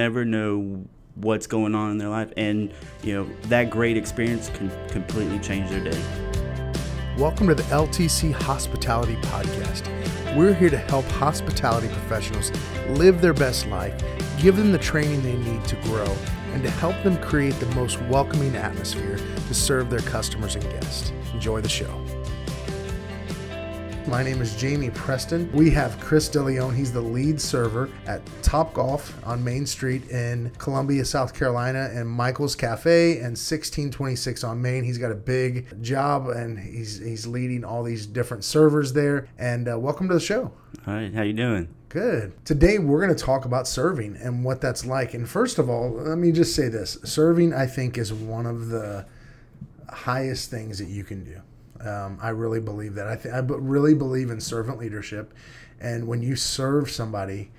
never 0.00 0.24
know 0.24 0.82
what's 1.16 1.46
going 1.46 1.74
on 1.74 1.90
in 1.90 1.98
their 1.98 2.08
life, 2.08 2.32
and 2.38 2.72
you 3.02 3.12
know 3.12 3.28
that 3.48 3.68
great 3.68 3.98
experience 3.98 4.48
can 4.54 4.70
completely 4.88 5.38
change 5.40 5.68
their 5.68 5.84
day. 5.84 6.02
Welcome 7.18 7.48
to 7.48 7.54
the 7.54 7.64
LTC 7.64 8.32
Hospitality 8.32 9.16
Podcast. 9.16 9.86
We're 10.34 10.54
here 10.54 10.70
to 10.70 10.78
help 10.78 11.04
hospitality 11.04 11.88
professionals 11.88 12.50
live 12.98 13.20
their 13.20 13.34
best 13.34 13.66
life, 13.66 13.92
give 14.40 14.56
them 14.56 14.72
the 14.72 14.78
training 14.78 15.20
they 15.20 15.36
need 15.36 15.62
to 15.66 15.76
grow, 15.82 16.16
and 16.54 16.62
to 16.62 16.70
help 16.70 16.96
them 17.02 17.18
create 17.18 17.60
the 17.60 17.66
most 17.74 18.00
welcoming 18.04 18.56
atmosphere 18.56 19.18
to 19.18 19.54
serve 19.54 19.90
their 19.90 20.00
customers 20.00 20.54
and 20.54 20.64
guests. 20.64 21.12
Enjoy 21.34 21.60
the 21.60 21.68
show. 21.68 21.94
My 24.10 24.24
name 24.24 24.42
is 24.42 24.56
Jamie 24.56 24.90
Preston. 24.90 25.48
We 25.52 25.70
have 25.70 25.98
Chris 26.00 26.28
DeLeon. 26.28 26.74
He's 26.74 26.92
the 26.92 27.00
lead 27.00 27.40
server 27.40 27.88
at 28.08 28.20
Top 28.42 28.74
Golf 28.74 29.16
on 29.24 29.42
Main 29.42 29.64
Street 29.64 30.10
in 30.10 30.50
Columbia, 30.58 31.04
South 31.04 31.32
Carolina, 31.32 31.88
and 31.92 32.08
Michael's 32.08 32.56
Cafe 32.56 33.12
and 33.18 33.38
1626 33.38 34.42
on 34.42 34.60
Main. 34.60 34.82
He's 34.82 34.98
got 34.98 35.12
a 35.12 35.14
big 35.14 35.80
job 35.80 36.26
and 36.26 36.58
he's 36.58 36.98
he's 36.98 37.24
leading 37.24 37.62
all 37.62 37.84
these 37.84 38.04
different 38.04 38.42
servers 38.42 38.92
there. 38.94 39.28
And 39.38 39.68
uh, 39.68 39.78
welcome 39.78 40.08
to 40.08 40.14
the 40.14 40.20
show. 40.20 40.50
All 40.88 40.94
right, 40.94 41.14
how 41.14 41.22
you 41.22 41.32
doing? 41.32 41.72
Good. 41.88 42.44
Today 42.44 42.80
we're 42.80 43.00
going 43.00 43.16
to 43.16 43.24
talk 43.24 43.44
about 43.44 43.68
serving 43.68 44.16
and 44.16 44.44
what 44.44 44.60
that's 44.60 44.84
like. 44.84 45.14
And 45.14 45.28
first 45.28 45.60
of 45.60 45.70
all, 45.70 45.88
let 45.88 46.18
me 46.18 46.32
just 46.32 46.56
say 46.56 46.68
this: 46.68 46.98
serving, 47.04 47.54
I 47.54 47.66
think, 47.66 47.96
is 47.96 48.12
one 48.12 48.46
of 48.46 48.70
the 48.70 49.06
highest 49.88 50.50
things 50.50 50.80
that 50.80 50.88
you 50.88 51.04
can 51.04 51.22
do. 51.22 51.40
Um, 51.84 52.18
I 52.20 52.30
really 52.30 52.60
believe 52.60 52.94
that. 52.94 53.08
I, 53.08 53.16
th- 53.16 53.34
I 53.34 53.38
really 53.38 53.94
believe 53.94 54.30
in 54.30 54.40
servant 54.40 54.78
leadership, 54.78 55.32
and 55.80 56.06
when 56.06 56.22
you 56.22 56.36
serve 56.36 56.90
somebody, 56.90 57.50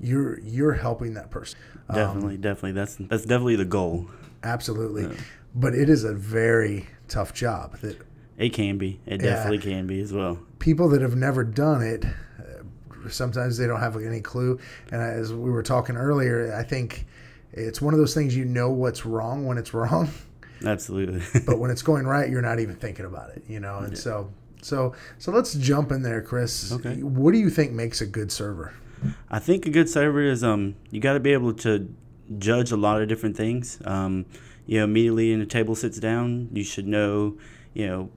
you're 0.00 0.38
you're 0.40 0.74
helping 0.74 1.14
that 1.14 1.30
person. 1.30 1.58
Um, 1.88 1.96
definitely, 1.96 2.36
definitely. 2.36 2.72
That's 2.72 2.96
that's 2.96 3.24
definitely 3.24 3.56
the 3.56 3.64
goal. 3.64 4.06
Absolutely, 4.42 5.04
yeah. 5.04 5.20
but 5.54 5.74
it 5.74 5.88
is 5.88 6.04
a 6.04 6.14
very 6.14 6.86
tough 7.08 7.34
job. 7.34 7.78
That 7.78 7.98
it 8.36 8.52
can 8.52 8.78
be. 8.78 9.00
It 9.06 9.18
definitely 9.18 9.58
yeah, 9.58 9.76
can 9.76 9.86
be 9.86 10.00
as 10.00 10.12
well. 10.12 10.38
People 10.58 10.88
that 10.90 11.02
have 11.02 11.16
never 11.16 11.44
done 11.44 11.82
it, 11.82 12.04
uh, 12.04 13.08
sometimes 13.08 13.56
they 13.56 13.66
don't 13.66 13.80
have 13.80 13.96
any 13.96 14.20
clue. 14.20 14.58
And 14.90 15.00
as 15.00 15.32
we 15.32 15.50
were 15.50 15.62
talking 15.62 15.96
earlier, 15.96 16.54
I 16.54 16.62
think 16.62 17.06
it's 17.52 17.80
one 17.80 17.94
of 17.94 18.00
those 18.00 18.14
things 18.14 18.36
you 18.36 18.44
know 18.44 18.70
what's 18.70 19.06
wrong 19.06 19.46
when 19.46 19.58
it's 19.58 19.72
wrong. 19.74 20.10
Absolutely. 20.64 21.22
but 21.46 21.58
when 21.58 21.70
it's 21.70 21.82
going 21.82 22.06
right, 22.06 22.30
you're 22.30 22.42
not 22.42 22.60
even 22.60 22.76
thinking 22.76 23.06
about 23.06 23.30
it, 23.30 23.44
you 23.48 23.60
know. 23.60 23.78
And 23.78 23.92
yeah. 23.92 23.98
so, 23.98 24.32
so, 24.62 24.94
so 25.18 25.32
let's 25.32 25.54
jump 25.54 25.92
in 25.92 26.02
there, 26.02 26.22
Chris. 26.22 26.72
Okay. 26.72 27.02
What 27.02 27.32
do 27.32 27.38
you 27.38 27.50
think 27.50 27.72
makes 27.72 28.00
a 28.00 28.06
good 28.06 28.30
server? 28.30 28.74
I 29.30 29.38
think 29.38 29.66
a 29.66 29.70
good 29.70 29.88
server 29.88 30.22
is 30.22 30.42
um 30.42 30.76
you 30.90 31.00
got 31.00 31.12
to 31.14 31.20
be 31.20 31.32
able 31.32 31.52
to 31.54 31.94
judge 32.38 32.72
a 32.72 32.76
lot 32.76 33.02
of 33.02 33.08
different 33.08 33.36
things. 33.36 33.78
Um, 33.84 34.26
you 34.66 34.78
know, 34.78 34.84
immediately 34.84 35.30
when 35.30 35.40
the 35.40 35.46
table 35.46 35.74
sits 35.74 35.98
down, 35.98 36.48
you 36.52 36.64
should 36.64 36.86
know, 36.86 37.36
you 37.74 37.86
know, 37.86 38.10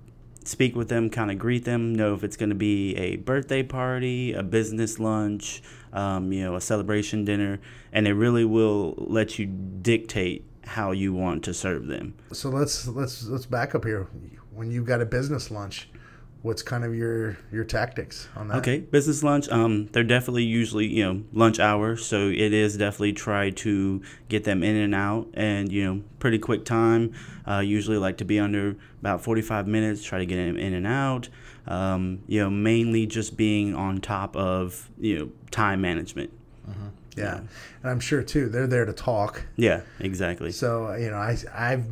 speak 0.45 0.75
with 0.75 0.87
them, 0.87 1.09
kind 1.09 1.29
of 1.29 1.37
greet 1.37 1.65
them, 1.65 1.93
know 1.93 2.13
if 2.13 2.23
it's 2.23 2.37
going 2.37 2.49
to 2.49 2.55
be 2.55 2.95
a 2.95 3.17
birthday 3.17 3.63
party, 3.63 4.31
a 4.31 4.43
business 4.43 4.97
lunch, 4.97 5.61
um, 5.91 6.31
you 6.31 6.43
know, 6.43 6.55
a 6.55 6.61
celebration 6.61 7.25
dinner, 7.25 7.59
and 7.91 8.07
it 8.07 8.13
really 8.13 8.45
will 8.45 8.93
let 8.97 9.37
you 9.37 9.45
dictate 9.45 10.45
how 10.67 10.91
you 10.91 11.13
want 11.13 11.43
to 11.45 11.53
serve 11.53 11.87
them. 11.87 12.13
So 12.33 12.49
let's 12.49 12.87
let's 12.87 13.25
let's 13.25 13.45
back 13.45 13.73
up 13.73 13.85
here. 13.85 14.07
When 14.53 14.69
you've 14.69 14.85
got 14.85 15.01
a 15.01 15.05
business 15.05 15.49
lunch, 15.49 15.89
what's 16.41 16.61
kind 16.61 16.83
of 16.83 16.95
your 16.95 17.37
your 17.51 17.63
tactics 17.63 18.27
on 18.35 18.47
that? 18.49 18.57
Okay, 18.57 18.79
business 18.79 19.23
lunch. 19.23 19.49
Um, 19.49 19.87
they're 19.87 20.03
definitely 20.03 20.43
usually 20.43 20.87
you 20.87 21.03
know 21.03 21.23
lunch 21.33 21.59
hour, 21.59 21.95
so 21.95 22.27
it 22.27 22.53
is 22.53 22.77
definitely 22.77 23.13
try 23.13 23.49
to 23.49 24.01
get 24.29 24.43
them 24.43 24.63
in 24.63 24.75
and 24.75 24.93
out, 24.93 25.27
and 25.33 25.71
you 25.71 25.85
know 25.85 26.03
pretty 26.19 26.39
quick 26.39 26.65
time. 26.65 27.13
Uh, 27.47 27.59
usually 27.59 27.97
like 27.97 28.17
to 28.17 28.25
be 28.25 28.39
under 28.39 28.75
about 28.99 29.23
forty 29.23 29.41
five 29.41 29.67
minutes. 29.67 30.03
Try 30.03 30.19
to 30.19 30.25
get 30.25 30.35
them 30.35 30.57
in 30.57 30.73
and 30.73 30.87
out. 30.87 31.29
Um, 31.67 32.23
you 32.27 32.41
know, 32.41 32.49
mainly 32.49 33.05
just 33.05 33.35
being 33.35 33.75
on 33.75 33.99
top 33.99 34.35
of 34.35 34.89
you 34.99 35.19
know 35.19 35.31
time 35.51 35.81
management. 35.81 36.31
Mm-hmm. 36.69 36.87
Yeah. 37.17 37.37
And 37.37 37.91
I'm 37.91 37.99
sure 37.99 38.23
too, 38.23 38.49
they're 38.49 38.67
there 38.67 38.85
to 38.85 38.93
talk. 38.93 39.43
Yeah, 39.55 39.81
exactly. 39.99 40.51
So, 40.51 40.93
you 40.95 41.09
know, 41.09 41.17
I, 41.17 41.37
I've, 41.53 41.85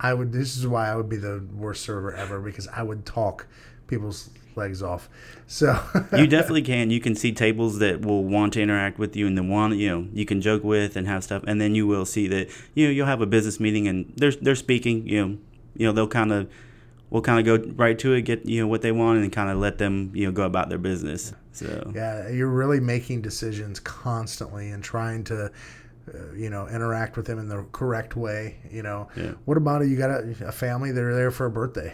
I 0.00 0.14
would, 0.14 0.32
this 0.32 0.56
is 0.56 0.66
why 0.66 0.88
I 0.88 0.96
would 0.96 1.08
be 1.08 1.16
the 1.16 1.44
worst 1.54 1.82
server 1.82 2.14
ever 2.14 2.40
because 2.40 2.68
I 2.68 2.82
would 2.82 3.04
talk 3.04 3.46
people's 3.86 4.30
legs 4.58 4.82
off. 4.82 5.08
So 5.46 5.80
you 6.16 6.26
definitely 6.26 6.62
can. 6.62 6.90
You 6.90 7.00
can 7.00 7.14
see 7.14 7.32
tables 7.32 7.78
that 7.78 8.04
will 8.04 8.24
want 8.24 8.52
to 8.54 8.62
interact 8.62 8.98
with 8.98 9.16
you 9.16 9.26
and 9.26 9.38
the 9.38 9.42
one 9.42 9.78
you 9.78 9.88
know 9.88 10.08
you 10.12 10.26
can 10.26 10.42
joke 10.42 10.62
with 10.62 10.96
and 10.96 11.06
have 11.06 11.24
stuff, 11.24 11.42
and 11.46 11.58
then 11.58 11.74
you 11.74 11.86
will 11.86 12.04
see 12.04 12.28
that 12.28 12.50
you 12.74 12.86
know 12.86 12.92
you'll 12.92 13.06
have 13.06 13.22
a 13.22 13.26
business 13.26 13.58
meeting 13.58 13.88
and 13.88 14.12
they're 14.16 14.32
they're 14.32 14.54
speaking. 14.54 15.08
You 15.08 15.26
know, 15.26 15.38
you 15.76 15.86
know 15.86 15.92
they'll 15.92 16.08
kind 16.08 16.32
of 16.32 16.50
we'll 17.10 17.22
kind 17.22 17.38
of 17.38 17.44
go 17.44 17.72
right 17.74 17.98
to 17.98 18.12
it, 18.12 18.22
get 18.22 18.46
you 18.46 18.60
know 18.60 18.66
what 18.66 18.82
they 18.82 18.92
want, 18.92 19.18
and 19.20 19.32
kind 19.32 19.50
of 19.50 19.58
let 19.58 19.78
them 19.78 20.10
you 20.14 20.26
know 20.26 20.32
go 20.32 20.44
about 20.44 20.68
their 20.68 20.78
business. 20.78 21.32
So 21.52 21.90
yeah, 21.94 22.28
you're 22.28 22.48
really 22.48 22.80
making 22.80 23.22
decisions 23.22 23.80
constantly 23.80 24.70
and 24.70 24.82
trying 24.82 25.24
to. 25.24 25.50
Uh, 26.08 26.32
you 26.34 26.48
know, 26.48 26.66
interact 26.68 27.18
with 27.18 27.26
them 27.26 27.38
in 27.38 27.48
the 27.48 27.66
correct 27.70 28.16
way. 28.16 28.56
You 28.70 28.82
know, 28.82 29.08
yeah. 29.14 29.32
what 29.44 29.58
about 29.58 29.82
it? 29.82 29.88
You 29.88 29.98
got 29.98 30.08
a, 30.08 30.46
a 30.46 30.52
family 30.52 30.90
that 30.90 31.02
are 31.02 31.14
there 31.14 31.30
for 31.30 31.44
a 31.44 31.50
birthday. 31.50 31.92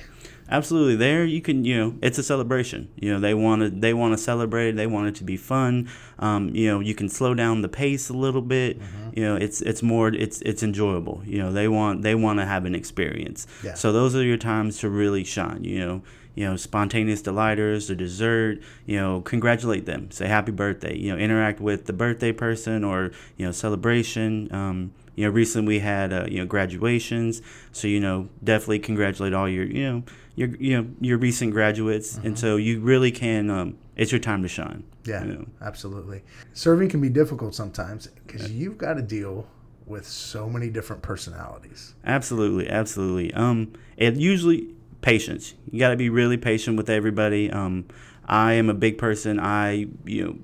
Absolutely, 0.50 0.96
there 0.96 1.24
you 1.24 1.40
can 1.40 1.64
you 1.64 1.76
know 1.76 1.94
it's 2.02 2.18
a 2.18 2.22
celebration. 2.22 2.90
You 2.96 3.14
know 3.14 3.20
they 3.20 3.32
want 3.32 3.62
to 3.62 3.70
they 3.70 3.94
want 3.94 4.12
to 4.12 4.18
celebrate. 4.18 4.72
They 4.72 4.86
want 4.86 5.08
it 5.08 5.14
to 5.16 5.24
be 5.24 5.36
fun. 5.36 5.88
Um, 6.18 6.50
you 6.54 6.68
know 6.68 6.80
you 6.80 6.94
can 6.94 7.08
slow 7.08 7.34
down 7.34 7.62
the 7.62 7.68
pace 7.68 8.10
a 8.10 8.12
little 8.12 8.42
bit. 8.42 8.78
Mm-hmm. 8.78 9.03
You 9.14 9.22
know 9.22 9.36
it's 9.36 9.60
it's 9.60 9.82
more 9.82 10.08
it's 10.08 10.40
it's 10.42 10.62
enjoyable. 10.62 11.22
You 11.24 11.38
know 11.38 11.52
they 11.52 11.68
want 11.68 12.02
they 12.02 12.14
want 12.14 12.40
to 12.40 12.46
have 12.46 12.64
an 12.64 12.74
experience. 12.74 13.46
Yeah. 13.62 13.74
So 13.74 13.92
those 13.92 14.14
are 14.16 14.24
your 14.24 14.36
times 14.36 14.78
to 14.78 14.90
really 14.90 15.24
shine. 15.24 15.64
You 15.64 15.78
know 15.80 16.02
you 16.34 16.44
know 16.44 16.56
spontaneous 16.56 17.22
delighters 17.22 17.86
the 17.86 17.94
dessert 17.94 18.58
you 18.86 18.98
know 18.98 19.20
congratulate 19.20 19.86
them 19.86 20.10
say 20.10 20.26
happy 20.26 20.50
birthday 20.50 20.96
you 20.98 21.12
know 21.12 21.16
interact 21.16 21.60
with 21.60 21.86
the 21.86 21.92
birthday 21.92 22.32
person 22.32 22.82
or 22.82 23.12
you 23.36 23.46
know 23.46 23.52
celebration 23.52 24.52
um, 24.52 24.92
you 25.14 25.24
know 25.24 25.30
recently 25.30 25.74
we 25.74 25.78
had 25.78 26.12
uh, 26.12 26.26
you 26.28 26.38
know 26.38 26.44
graduations 26.44 27.40
so 27.70 27.86
you 27.86 28.00
know 28.00 28.28
definitely 28.42 28.80
congratulate 28.80 29.32
all 29.32 29.48
your 29.48 29.64
you 29.64 29.88
know 29.88 30.02
your 30.36 30.48
you 30.56 30.76
know 30.76 30.88
your 31.00 31.18
recent 31.18 31.52
graduates, 31.52 32.16
mm-hmm. 32.16 32.28
and 32.28 32.38
so 32.38 32.56
you 32.56 32.80
really 32.80 33.10
can. 33.10 33.50
Um, 33.50 33.78
it's 33.96 34.10
your 34.10 34.20
time 34.20 34.42
to 34.42 34.48
shine. 34.48 34.84
Yeah, 35.04 35.24
you 35.24 35.32
know? 35.32 35.46
absolutely. 35.60 36.22
Serving 36.52 36.88
can 36.88 37.00
be 37.00 37.08
difficult 37.08 37.54
sometimes 37.54 38.06
because 38.06 38.50
yeah. 38.50 38.58
you've 38.58 38.78
got 38.78 38.94
to 38.94 39.02
deal 39.02 39.46
with 39.86 40.06
so 40.06 40.48
many 40.48 40.70
different 40.70 41.02
personalities. 41.02 41.94
Absolutely, 42.04 42.68
absolutely. 42.68 43.32
Um, 43.34 43.72
and 43.98 44.20
usually 44.20 44.74
patience. 45.02 45.54
You 45.70 45.78
got 45.78 45.90
to 45.90 45.96
be 45.96 46.08
really 46.08 46.38
patient 46.38 46.76
with 46.76 46.88
everybody. 46.88 47.50
Um, 47.50 47.86
I 48.24 48.54
am 48.54 48.70
a 48.70 48.74
big 48.74 48.96
person. 48.96 49.38
I 49.38 49.86
you 50.04 50.24
know 50.24 50.38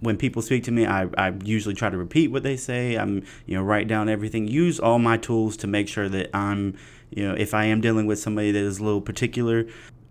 when 0.00 0.16
people 0.16 0.42
speak 0.42 0.64
to 0.64 0.70
me, 0.70 0.86
I, 0.86 1.08
I 1.16 1.32
usually 1.42 1.74
try 1.74 1.90
to 1.90 1.96
repeat 1.96 2.30
what 2.30 2.42
they 2.42 2.56
say. 2.56 2.96
I'm, 2.96 3.24
you 3.46 3.56
know, 3.56 3.62
write 3.62 3.88
down 3.88 4.08
everything. 4.08 4.46
Use 4.46 4.78
all 4.78 4.98
my 4.98 5.16
tools 5.16 5.56
to 5.58 5.66
make 5.66 5.88
sure 5.88 6.08
that 6.08 6.34
I'm, 6.34 6.76
you 7.10 7.26
know, 7.26 7.34
if 7.34 7.54
I 7.54 7.64
am 7.64 7.80
dealing 7.80 8.06
with 8.06 8.18
somebody 8.18 8.52
that 8.52 8.62
is 8.62 8.78
a 8.78 8.84
little 8.84 9.00
particular, 9.00 9.66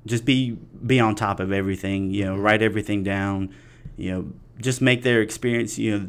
just 0.05 0.25
be 0.25 0.57
be 0.85 0.99
on 0.99 1.15
top 1.15 1.39
of 1.39 1.51
everything. 1.51 2.11
You 2.11 2.25
know, 2.25 2.37
write 2.37 2.61
everything 2.61 3.03
down. 3.03 3.53
You 3.97 4.11
know, 4.11 4.31
just 4.59 4.81
make 4.81 5.03
their 5.03 5.21
experience. 5.21 5.77
You 5.77 5.99
know, 5.99 6.07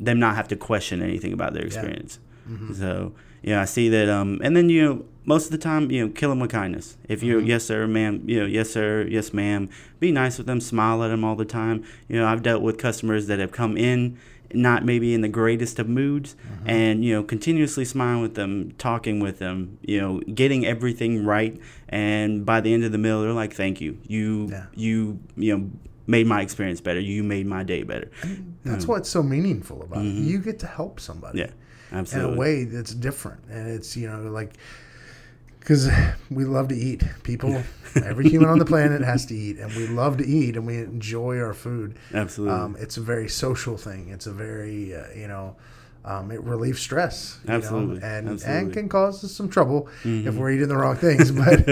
them 0.00 0.18
not 0.18 0.36
have 0.36 0.48
to 0.48 0.56
question 0.56 1.02
anything 1.02 1.32
about 1.32 1.54
their 1.54 1.64
experience. 1.64 2.18
Yeah. 2.46 2.54
Mm-hmm. 2.54 2.74
So, 2.74 3.12
yeah, 3.42 3.62
I 3.62 3.64
see 3.64 3.88
that. 3.88 4.08
Um, 4.08 4.40
and 4.42 4.56
then 4.56 4.68
you 4.68 4.84
know, 4.84 5.04
most 5.24 5.46
of 5.46 5.52
the 5.52 5.58
time, 5.58 5.90
you 5.90 6.06
know, 6.06 6.12
kill 6.12 6.30
them 6.30 6.40
with 6.40 6.50
kindness. 6.50 6.96
If 7.08 7.22
you're 7.22 7.40
mm-hmm. 7.40 7.48
yes 7.48 7.64
sir, 7.64 7.86
ma'am, 7.86 8.22
you 8.26 8.40
know, 8.40 8.46
yes 8.46 8.70
sir, 8.70 9.06
yes 9.08 9.32
ma'am, 9.32 9.68
be 10.00 10.12
nice 10.12 10.38
with 10.38 10.46
them, 10.46 10.60
smile 10.60 11.02
at 11.02 11.08
them 11.08 11.24
all 11.24 11.36
the 11.36 11.44
time. 11.44 11.84
You 12.08 12.18
know, 12.18 12.26
I've 12.26 12.42
dealt 12.42 12.62
with 12.62 12.78
customers 12.78 13.26
that 13.28 13.38
have 13.38 13.52
come 13.52 13.76
in 13.76 14.18
not 14.52 14.84
maybe 14.84 15.14
in 15.14 15.20
the 15.20 15.28
greatest 15.28 15.78
of 15.78 15.88
moods 15.88 16.36
mm-hmm. 16.46 16.70
and 16.70 17.04
you 17.04 17.12
know 17.12 17.22
continuously 17.22 17.84
smiling 17.84 18.22
with 18.22 18.34
them 18.34 18.72
talking 18.78 19.18
with 19.18 19.38
them 19.38 19.78
you 19.82 20.00
know 20.00 20.20
getting 20.32 20.64
everything 20.64 21.24
right 21.24 21.60
and 21.88 22.46
by 22.46 22.60
the 22.60 22.72
end 22.72 22.84
of 22.84 22.92
the 22.92 22.98
meal 22.98 23.22
they're 23.22 23.32
like 23.32 23.52
thank 23.52 23.80
you 23.80 23.98
you 24.06 24.48
yeah. 24.50 24.66
you 24.74 25.18
you 25.36 25.56
know 25.56 25.70
made 26.06 26.26
my 26.26 26.42
experience 26.42 26.80
better 26.80 27.00
you 27.00 27.22
made 27.22 27.46
my 27.46 27.62
day 27.62 27.82
better 27.82 28.10
and 28.22 28.56
that's 28.64 28.86
what's 28.86 29.08
so 29.08 29.22
meaningful 29.22 29.82
about 29.82 29.98
mm-hmm. 29.98 30.22
it 30.22 30.30
you 30.30 30.38
get 30.38 30.58
to 30.58 30.66
help 30.66 31.00
somebody 31.00 31.38
yeah 31.38 31.50
absolutely 31.92 32.32
in 32.32 32.36
a 32.36 32.40
way 32.40 32.64
that's 32.64 32.94
different 32.94 33.42
and 33.50 33.68
it's 33.68 33.96
you 33.96 34.08
know 34.08 34.20
like 34.30 34.54
because 35.64 35.88
we 36.30 36.44
love 36.44 36.68
to 36.68 36.76
eat. 36.76 37.02
People, 37.22 37.62
every 37.96 38.28
human 38.28 38.50
on 38.50 38.58
the 38.58 38.64
planet 38.74 39.02
has 39.02 39.24
to 39.26 39.34
eat, 39.34 39.58
and 39.58 39.74
we 39.74 39.88
love 39.88 40.18
to 40.18 40.26
eat, 40.26 40.56
and 40.56 40.66
we 40.66 40.76
enjoy 40.76 41.38
our 41.38 41.54
food. 41.54 41.96
Absolutely, 42.12 42.54
um, 42.54 42.76
it's 42.78 42.98
a 42.98 43.00
very 43.00 43.28
social 43.28 43.76
thing. 43.78 44.10
It's 44.10 44.26
a 44.26 44.32
very 44.32 44.94
uh, 44.94 45.06
you 45.16 45.26
know. 45.26 45.56
Um, 46.06 46.30
it 46.30 46.42
relieves 46.42 46.82
stress, 46.82 47.38
absolutely, 47.48 47.98
know, 48.00 48.06
and 48.06 48.28
absolutely. 48.28 48.60
and 48.60 48.72
can 48.74 48.88
cause 48.90 49.24
us 49.24 49.32
some 49.32 49.48
trouble 49.48 49.88
mm-hmm. 50.02 50.28
if 50.28 50.34
we're 50.34 50.50
eating 50.50 50.68
the 50.68 50.76
wrong 50.76 50.96
things. 50.96 51.30
But 51.32 51.64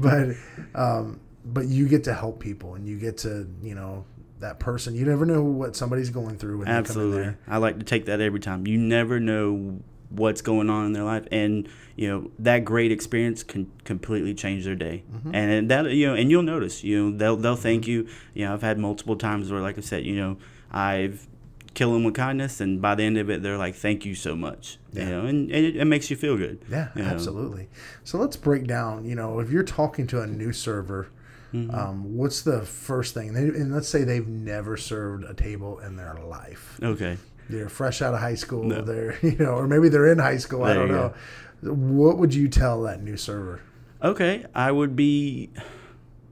but 0.00 0.34
um, 0.74 1.20
but 1.46 1.66
you 1.66 1.88
get 1.88 2.04
to 2.04 2.14
help 2.14 2.40
people, 2.40 2.74
and 2.74 2.86
you 2.86 2.98
get 2.98 3.18
to 3.18 3.48
you 3.62 3.74
know 3.74 4.04
that 4.40 4.58
person. 4.58 4.94
You 4.94 5.04
never 5.06 5.24
know 5.24 5.42
what 5.42 5.76
somebody's 5.76 6.10
going 6.10 6.36
through 6.36 6.58
when 6.58 6.68
Absolutely. 6.68 7.10
they 7.18 7.24
come 7.24 7.28
in 7.34 7.38
there. 7.46 7.54
I 7.54 7.56
like 7.58 7.78
to 7.78 7.84
take 7.84 8.04
that 8.06 8.20
every 8.20 8.40
time. 8.40 8.66
You 8.66 8.76
never 8.78 9.18
know 9.20 9.80
what's 10.10 10.40
going 10.40 10.70
on 10.70 10.86
in 10.86 10.92
their 10.92 11.02
life 11.02 11.26
and 11.32 11.68
you 11.96 12.08
know 12.08 12.30
that 12.38 12.64
great 12.64 12.92
experience 12.92 13.42
can 13.42 13.68
completely 13.84 14.32
change 14.32 14.64
their 14.64 14.76
day 14.76 15.02
Mm-hmm. 15.12 15.34
and 15.34 15.68
that 15.68 15.86
you 15.90 16.06
know 16.06 16.14
and 16.14 16.30
you'll 16.30 16.44
notice 16.44 16.84
you 16.84 17.10
know 17.10 17.16
they'll 17.16 17.36
they'll 17.36 17.56
thank 17.56 17.88
you 17.88 18.06
you 18.32 18.44
know 18.44 18.54
i've 18.54 18.62
had 18.62 18.78
multiple 18.78 19.16
times 19.16 19.50
where 19.50 19.60
like 19.60 19.76
i 19.76 19.80
said 19.80 20.04
you 20.04 20.14
know 20.14 20.36
i've 20.70 21.26
killed 21.74 21.92
them 21.96 22.04
with 22.04 22.14
kindness 22.14 22.60
and 22.60 22.80
by 22.80 22.94
the 22.94 23.02
end 23.02 23.18
of 23.18 23.28
it 23.28 23.42
they're 23.42 23.58
like 23.58 23.74
thank 23.74 24.06
you 24.06 24.14
so 24.14 24.36
much 24.36 24.78
Yeah. 24.92 25.02
you 25.02 25.10
know 25.10 25.26
and, 25.26 25.50
and 25.50 25.66
it, 25.66 25.76
it 25.76 25.84
makes 25.86 26.08
you 26.08 26.14
feel 26.16 26.36
good 26.36 26.60
Yeah, 26.70 26.90
you 26.94 27.02
know. 27.02 27.08
absolutely. 27.08 27.68
So 28.04 28.16
let's 28.18 28.36
break 28.36 28.68
down. 28.68 29.04
You 29.06 29.16
know, 29.16 29.40
if 29.40 29.50
you're 29.50 29.64
talking 29.64 30.06
to 30.06 30.20
a 30.22 30.26
new 30.28 30.52
server, 30.52 31.08
Mm-hmm. 31.52 31.74
um, 31.74 32.16
what's 32.16 32.42
the 32.42 32.62
first 32.62 33.14
thing? 33.14 33.32
They, 33.32 33.42
and 33.42 33.72
let's 33.72 33.88
say 33.88 34.04
they've 34.04 34.26
never 34.26 34.76
served 34.76 35.24
a 35.24 35.34
table 35.34 35.78
in 35.78 35.96
their 35.96 36.14
life. 36.14 36.78
okay 36.82 37.16
They're 37.48 37.68
fresh 37.68 38.02
out 38.02 38.14
of 38.14 38.20
high 38.20 38.34
school. 38.34 38.64
No. 38.64 38.82
They're 38.82 39.18
you 39.22 39.36
know, 39.36 39.52
or 39.52 39.66
maybe 39.66 39.88
they're 39.88 40.10
in 40.10 40.18
high 40.18 40.38
school. 40.38 40.64
I 40.64 40.74
don't 40.74 40.90
know. 40.90 41.14
What 41.62 42.18
would 42.18 42.34
you 42.34 42.48
tell 42.48 42.82
that 42.82 43.02
new 43.02 43.16
server? 43.16 43.60
Okay, 44.02 44.44
I 44.54 44.70
would 44.72 44.94
be 44.94 45.50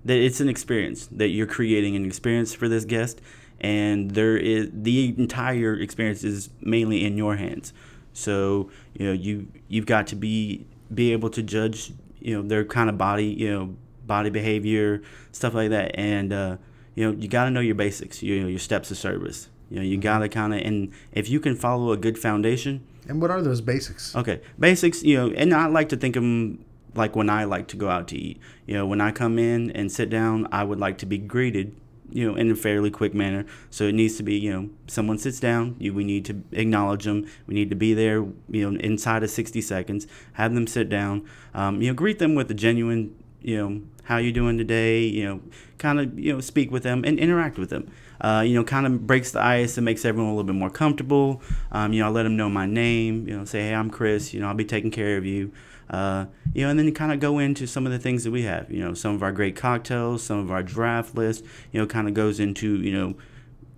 that 0.05 0.19
it's 0.19 0.41
an 0.41 0.49
experience 0.49 1.07
that 1.13 1.29
you're 1.29 1.47
creating 1.47 1.97
an 1.97 2.05
experience 2.05 2.53
for 2.53 2.69
this 2.69 2.85
guest, 2.85 3.21
and 3.61 4.11
there 4.11 4.37
is 4.37 4.69
the 4.73 5.15
entire 5.17 5.75
experience 5.75 6.25
is 6.25 6.51
mainly 6.61 7.05
in 7.05 7.17
your 7.17 7.37
hands. 7.37 7.73
So 8.13 8.71
you 8.95 9.07
know 9.07 9.13
you 9.13 9.49
you've 9.69 9.87
got 9.87 10.07
to 10.09 10.17
be 10.17 10.67
be 10.93 11.13
able 11.13 11.31
to 11.31 11.43
judge 11.43 11.93
you 12.21 12.37
know 12.37 12.47
their 12.47 12.65
kind 12.65 12.91
of 12.91 12.99
body 12.99 13.27
you 13.27 13.51
know 13.51 13.77
body 14.07 14.31
behavior 14.31 15.03
stuff 15.33 15.55
like 15.55 15.71
that, 15.71 15.99
and 15.99 16.33
uh, 16.33 16.57
you 16.95 17.05
know 17.05 17.19
you 17.19 17.29
got 17.29 17.45
to 17.45 17.51
know 17.51 17.61
your 17.61 17.75
basics. 17.75 18.23
You 18.23 18.43
know 18.43 18.49
your 18.49 18.59
steps 18.59 18.91
of 18.91 18.97
service. 18.99 19.49
You 19.71 19.77
know 19.77 19.83
you 19.83 19.97
got 19.97 20.19
to 20.19 20.29
kind 20.29 20.55
of 20.55 20.61
and 20.61 20.93
if 21.13 21.29
you 21.29 21.41
can 21.41 21.57
follow 21.57 21.93
a 21.93 21.97
good 21.97 22.19
foundation, 22.19 22.87
And 23.09 23.21
what 23.21 23.31
are 23.31 23.43
those 23.43 23.61
basics? 23.61 24.15
Okay, 24.15 24.41
basics, 24.59 25.03
you 25.03 25.17
know, 25.17 25.31
and 25.35 25.53
I 25.55 25.67
like 25.67 25.89
to 25.91 25.97
think 25.97 26.17
of 26.17 26.23
them 26.23 26.65
like 26.95 27.17
when 27.17 27.29
I 27.29 27.45
like 27.45 27.67
to 27.69 27.77
go 27.77 27.89
out 27.89 28.09
to 28.09 28.17
eat. 28.17 28.41
You 28.67 28.75
know, 28.75 28.87
when 28.87 29.01
I 29.01 29.11
come 29.11 29.39
in 29.39 29.71
and 29.73 29.91
sit 29.91 30.11
down, 30.11 30.47
I 30.53 30.65
would 30.65 30.79
like 30.79 30.99
to 30.99 31.07
be 31.07 31.19
greeted, 31.19 31.75
you 32.11 32.31
know, 32.31 32.37
in 32.37 32.51
a 32.51 32.55
fairly 32.55 32.91
quick 32.91 33.13
manner. 33.15 33.45
So 33.71 33.85
it 33.85 33.95
needs 33.95 34.17
to 34.19 34.23
be, 34.23 34.37
you 34.39 34.53
know, 34.53 34.71
someone 34.87 35.19
sits 35.19 35.41
down, 35.41 35.77
you, 35.79 35.93
we 35.93 36.05
need 36.05 36.25
to 36.27 36.43
acknowledge 36.53 37.05
them. 37.05 37.27
We 37.47 37.55
need 37.55 37.71
to 37.71 37.77
be 37.77 37.95
there, 37.95 38.25
you 38.49 38.71
know, 38.71 38.79
inside 38.79 39.23
of 39.23 39.31
60 39.31 39.61
seconds, 39.61 40.07
have 40.35 40.55
them 40.55 40.67
sit 40.67 40.89
down, 40.89 41.27
um, 41.53 41.83
you 41.83 41.89
know, 41.89 41.95
greet 41.95 42.19
them 42.21 42.35
with 42.35 42.51
a 42.51 42.55
genuine, 42.55 43.15
you 43.43 43.57
know, 43.59 43.83
how 44.05 44.19
you 44.19 44.33
doing 44.33 44.57
today, 44.57 45.03
you 45.03 45.25
know, 45.25 45.41
kind 45.79 45.99
of, 45.99 46.19
you 46.19 46.33
know, 46.33 46.41
speak 46.41 46.71
with 46.71 46.83
them 46.83 47.05
and 47.05 47.19
interact 47.19 47.59
with 47.59 47.71
them. 47.71 47.91
Uh, 48.21 48.43
you 48.47 48.55
know, 48.55 48.65
kind 48.65 48.87
of 48.87 49.07
breaks 49.07 49.33
the 49.33 49.43
ice 49.43 49.77
and 49.77 49.85
makes 49.85 50.05
everyone 50.05 50.31
a 50.31 50.35
little 50.35 50.47
bit 50.47 50.55
more 50.55 50.71
comfortable. 50.71 51.43
Um, 51.73 51.93
you 51.93 52.01
know, 52.01 52.07
I 52.07 52.11
let 52.11 52.23
them 52.23 52.37
know 52.37 52.49
my 52.49 52.67
name. 52.67 53.29
You 53.29 53.39
know, 53.39 53.45
say, 53.45 53.63
hey, 53.63 53.75
I'm 53.75 53.91
Chris. 53.91 54.33
You 54.33 54.41
know, 54.41 54.49
I'll 54.49 54.55
be 54.55 54.65
taking 54.65 54.91
care 54.91 55.17
of 55.17 55.27
you. 55.27 55.53
Uh, 55.91 56.27
you 56.55 56.63
know, 56.63 56.71
and 56.71 56.79
then 56.79 56.87
you 56.87 56.93
kind 56.93 57.13
of 57.13 57.21
go 57.21 57.39
into 57.39 57.67
some 57.67 57.87
of 57.87 57.93
the 57.93 57.99
things 57.99 58.25
that 58.25 58.31
we 58.31 58.43
have. 58.43 58.71
You 58.71 58.85
know, 58.85 58.95
some 58.95 59.15
of 59.15 59.23
our 59.23 59.33
great 59.33 59.57
cocktails, 59.57 60.23
some 60.23 60.39
of 60.39 60.51
our 60.51 60.63
draft 60.63 61.15
list. 61.15 61.45
You 61.73 61.81
know, 61.81 61.87
kind 61.87 62.09
of 62.09 62.15
goes 62.15 62.41
into 62.41 62.77
you 62.77 62.93
know, 62.93 63.15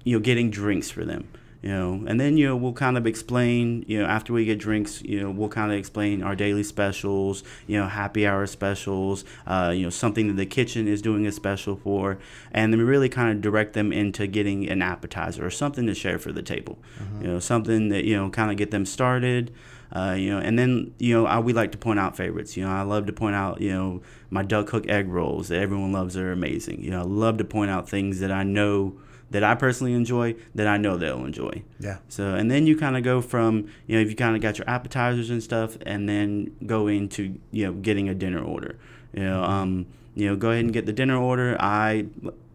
you 0.05 0.17
know, 0.17 0.23
getting 0.23 0.51
drinks 0.51 0.91
for 0.91 1.05
them. 1.05 1.29
You 1.67 1.73
know, 1.73 2.05
and 2.07 2.21
then 2.21 2.37
you 2.37 2.47
know 2.47 2.55
we'll 2.55 2.75
kind 2.75 2.97
of 2.97 3.09
explain. 3.09 3.85
You 3.89 4.01
know, 4.01 4.07
after 4.07 4.33
we 4.33 4.45
get 4.45 4.61
drinks, 4.61 5.03
you 5.03 5.21
know, 5.21 5.33
we'll 5.33 5.49
kind 5.49 5.73
of 5.73 5.77
explain 5.77 6.23
our 6.23 6.37
daily 6.37 6.63
specials. 6.63 7.43
You 7.67 7.81
know, 7.81 7.89
happy 7.89 8.25
hour 8.25 8.47
specials. 8.47 9.25
Uh, 9.49 9.73
you 9.75 9.83
know, 9.83 9.91
something 9.91 10.29
that 10.29 10.35
the 10.35 10.47
kitchen 10.47 10.87
is 10.87 11.03
doing 11.03 11.27
a 11.27 11.33
special 11.33 11.75
for, 11.75 12.19
and 12.53 12.73
then 12.73 12.79
we 12.79 12.85
really 12.85 13.09
kind 13.09 13.33
of 13.33 13.41
direct 13.41 13.73
them 13.73 13.93
into 13.93 14.29
getting 14.29 14.69
an 14.69 14.81
appetizer 14.81 15.45
or 15.45 15.51
something 15.51 15.89
to 15.89 15.95
share 15.95 16.21
for 16.21 16.31
the 16.31 16.41
table. 16.41 16.79
You 17.21 17.27
know, 17.27 17.39
something 17.41 17.89
that 17.89 18.05
you 18.05 18.17
know 18.17 18.31
kind 18.31 18.53
of 18.53 18.57
get 18.57 18.71
them 18.71 18.87
started. 18.87 19.53
Uh, 19.91 20.15
you 20.17 20.31
know, 20.31 20.39
and 20.39 20.57
then 20.57 20.95
you 21.01 21.15
know, 21.15 21.27
I, 21.27 21.41
we 21.41 21.53
like 21.53 21.73
to 21.73 21.79
point 21.79 21.99
out 21.99 22.17
favorites. 22.17 22.57
You 22.57 22.63
know, 22.63 22.71
I 22.71 22.83
love 22.83 23.07
to 23.07 23.13
point 23.13 23.35
out 23.35 23.61
you 23.61 23.73
know 23.73 24.03
my 24.31 24.45
duck 24.45 24.69
hook 24.69 24.89
egg 24.89 25.09
rolls 25.09 25.49
that 25.49 25.59
everyone 25.59 25.91
loves. 25.91 26.15
They're 26.15 26.31
amazing. 26.31 26.85
You 26.85 26.91
know, 26.93 27.01
I 27.01 27.07
love 27.07 27.39
to 27.39 27.45
point 27.45 27.73
out 27.73 27.89
things 27.89 28.21
that 28.21 28.31
I 28.31 28.45
know 28.45 29.01
that 29.31 29.43
I 29.43 29.55
personally 29.55 29.93
enjoy 29.93 30.37
that 30.55 30.67
I 30.67 30.77
know 30.77 30.97
they'll 30.97 31.25
enjoy. 31.25 31.63
Yeah. 31.81 31.99
So 32.09 32.35
and 32.35 32.51
then 32.51 32.67
you 32.67 32.77
kind 32.77 32.97
of 32.97 33.03
go 33.03 33.21
from 33.21 33.69
you 33.87 33.97
know 33.97 34.03
if 34.03 34.09
you 34.09 34.17
kind 34.17 34.37
of 34.37 34.43
got 34.43 34.59
your 34.59 34.69
appetizers 34.69 35.31
and 35.31 35.43
stuff, 35.43 35.77
and 35.85 36.09
then 36.09 36.57
go 36.65 36.87
into 36.87 37.39
you 37.51 37.67
know 37.67 37.73
getting 37.73 38.09
a 38.09 38.15
dinner 38.15 38.43
order. 38.43 38.79
You 39.13 39.25
know, 39.25 39.43
um, 39.43 39.87
you 40.15 40.29
know, 40.29 40.37
go 40.37 40.51
ahead 40.51 40.65
and 40.65 40.73
get 40.73 40.87
the 40.87 40.93
dinner 40.93 41.17
order. 41.17 41.57
I 41.59 42.07